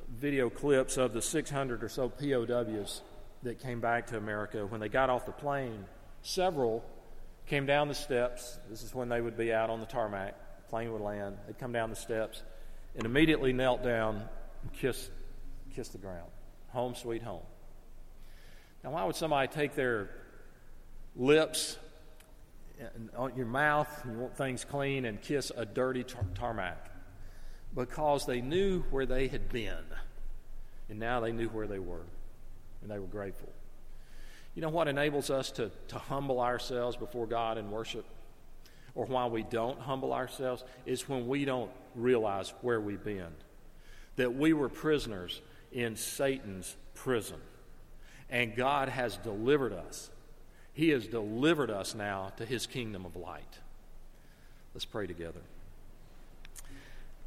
video 0.08 0.48
clips 0.48 0.96
of 0.96 1.12
the 1.12 1.20
600 1.20 1.84
or 1.84 1.88
so 1.90 2.08
POWs 2.08 3.02
that 3.42 3.58
came 3.60 3.80
back 3.80 4.06
to 4.06 4.16
America. 4.16 4.64
When 4.66 4.80
they 4.80 4.88
got 4.88 5.10
off 5.10 5.26
the 5.26 5.32
plane, 5.32 5.84
several 6.22 6.82
came 7.46 7.66
down 7.66 7.88
the 7.88 7.94
steps. 7.94 8.58
This 8.70 8.82
is 8.82 8.94
when 8.94 9.10
they 9.10 9.20
would 9.20 9.36
be 9.36 9.52
out 9.52 9.68
on 9.68 9.80
the 9.80 9.86
tarmac, 9.86 10.34
plane 10.68 10.92
would 10.92 11.00
land. 11.00 11.36
They'd 11.46 11.58
come 11.58 11.72
down 11.72 11.90
the 11.90 11.96
steps 11.96 12.42
and 12.96 13.04
immediately 13.04 13.52
knelt 13.52 13.82
down 13.82 14.16
and 14.62 14.72
kissed, 14.72 15.10
kissed 15.74 15.92
the 15.92 15.98
ground. 15.98 16.30
Home, 16.68 16.94
sweet 16.94 17.22
home. 17.22 17.42
Now, 18.84 18.90
why 18.90 19.04
would 19.04 19.16
somebody 19.16 19.48
take 19.48 19.74
their 19.74 20.10
lips 21.16 21.78
on 23.16 23.32
uh, 23.32 23.34
your 23.34 23.46
mouth, 23.46 23.88
you 24.04 24.18
want 24.18 24.36
things 24.36 24.64
clean, 24.64 25.04
and 25.04 25.20
kiss 25.20 25.50
a 25.56 25.64
dirty 25.64 26.04
tar- 26.04 26.24
tarmac? 26.34 26.90
Because 27.74 28.26
they 28.26 28.40
knew 28.40 28.82
where 28.90 29.06
they 29.06 29.28
had 29.28 29.48
been, 29.48 29.84
and 30.88 30.98
now 30.98 31.20
they 31.20 31.32
knew 31.32 31.48
where 31.48 31.66
they 31.66 31.78
were, 31.78 32.06
and 32.82 32.90
they 32.90 32.98
were 32.98 33.06
grateful. 33.06 33.52
You 34.54 34.62
know 34.62 34.70
what 34.70 34.88
enables 34.88 35.30
us 35.30 35.50
to, 35.52 35.70
to 35.88 35.98
humble 35.98 36.40
ourselves 36.40 36.96
before 36.96 37.26
God 37.26 37.58
and 37.58 37.70
worship? 37.70 38.06
Or 38.98 39.06
why 39.06 39.26
we 39.26 39.44
don't 39.44 39.78
humble 39.78 40.12
ourselves 40.12 40.64
is 40.84 41.08
when 41.08 41.28
we 41.28 41.44
don't 41.44 41.70
realize 41.94 42.52
where 42.62 42.80
we've 42.80 43.04
been. 43.04 43.30
That 44.16 44.34
we 44.34 44.52
were 44.52 44.68
prisoners 44.68 45.40
in 45.70 45.94
Satan's 45.94 46.74
prison. 46.94 47.36
And 48.28 48.56
God 48.56 48.88
has 48.88 49.16
delivered 49.18 49.72
us. 49.72 50.10
He 50.72 50.88
has 50.88 51.06
delivered 51.06 51.70
us 51.70 51.94
now 51.94 52.32
to 52.38 52.44
his 52.44 52.66
kingdom 52.66 53.06
of 53.06 53.14
light. 53.14 53.60
Let's 54.74 54.84
pray 54.84 55.06
together. 55.06 55.42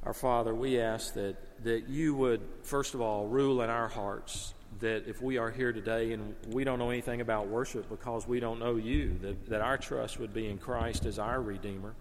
Our 0.03 0.13
Father, 0.13 0.53
we 0.53 0.77
ask 0.77 1.13
that, 1.13 1.37
that 1.63 1.87
you 1.87 2.13
would, 2.15 2.41
first 2.63 2.95
of 2.95 2.99
all, 2.99 3.27
rule 3.27 3.61
in 3.61 3.69
our 3.69 3.87
hearts. 3.87 4.53
That 4.79 5.07
if 5.07 5.21
we 5.21 5.37
are 5.37 5.51
here 5.51 5.73
today 5.73 6.13
and 6.13 6.33
we 6.47 6.63
don't 6.63 6.79
know 6.79 6.89
anything 6.89 7.21
about 7.21 7.47
worship 7.47 7.89
because 7.89 8.27
we 8.27 8.39
don't 8.39 8.59
know 8.59 8.77
you, 8.77 9.17
that, 9.21 9.49
that 9.49 9.61
our 9.61 9.77
trust 9.77 10.19
would 10.19 10.33
be 10.33 10.47
in 10.47 10.57
Christ 10.57 11.05
as 11.05 11.19
our 11.19 11.41
Redeemer. 11.41 11.93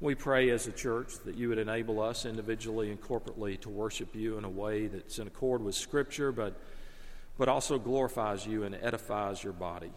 We 0.00 0.14
pray 0.14 0.50
as 0.50 0.66
a 0.66 0.72
church 0.72 1.14
that 1.24 1.36
you 1.36 1.48
would 1.48 1.58
enable 1.58 2.00
us 2.00 2.24
individually 2.24 2.90
and 2.90 3.00
corporately 3.00 3.60
to 3.60 3.68
worship 3.68 4.14
you 4.14 4.38
in 4.38 4.44
a 4.44 4.48
way 4.48 4.86
that's 4.86 5.18
in 5.18 5.26
accord 5.26 5.62
with 5.62 5.74
Scripture, 5.74 6.32
but, 6.32 6.54
but 7.36 7.48
also 7.48 7.78
glorifies 7.78 8.46
you 8.46 8.64
and 8.64 8.74
edifies 8.74 9.42
your 9.42 9.52
body. 9.52 9.92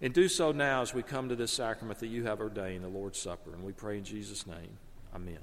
And 0.00 0.12
do 0.12 0.28
so 0.28 0.52
now 0.52 0.82
as 0.82 0.92
we 0.92 1.02
come 1.02 1.28
to 1.30 1.36
this 1.36 1.52
sacrament 1.52 2.00
that 2.00 2.08
you 2.08 2.24
have 2.24 2.40
ordained, 2.40 2.84
the 2.84 2.88
Lord's 2.88 3.18
Supper. 3.18 3.54
And 3.54 3.64
we 3.64 3.72
pray 3.72 3.98
in 3.98 4.04
Jesus' 4.04 4.46
name. 4.46 4.78
Amen. 5.14 5.38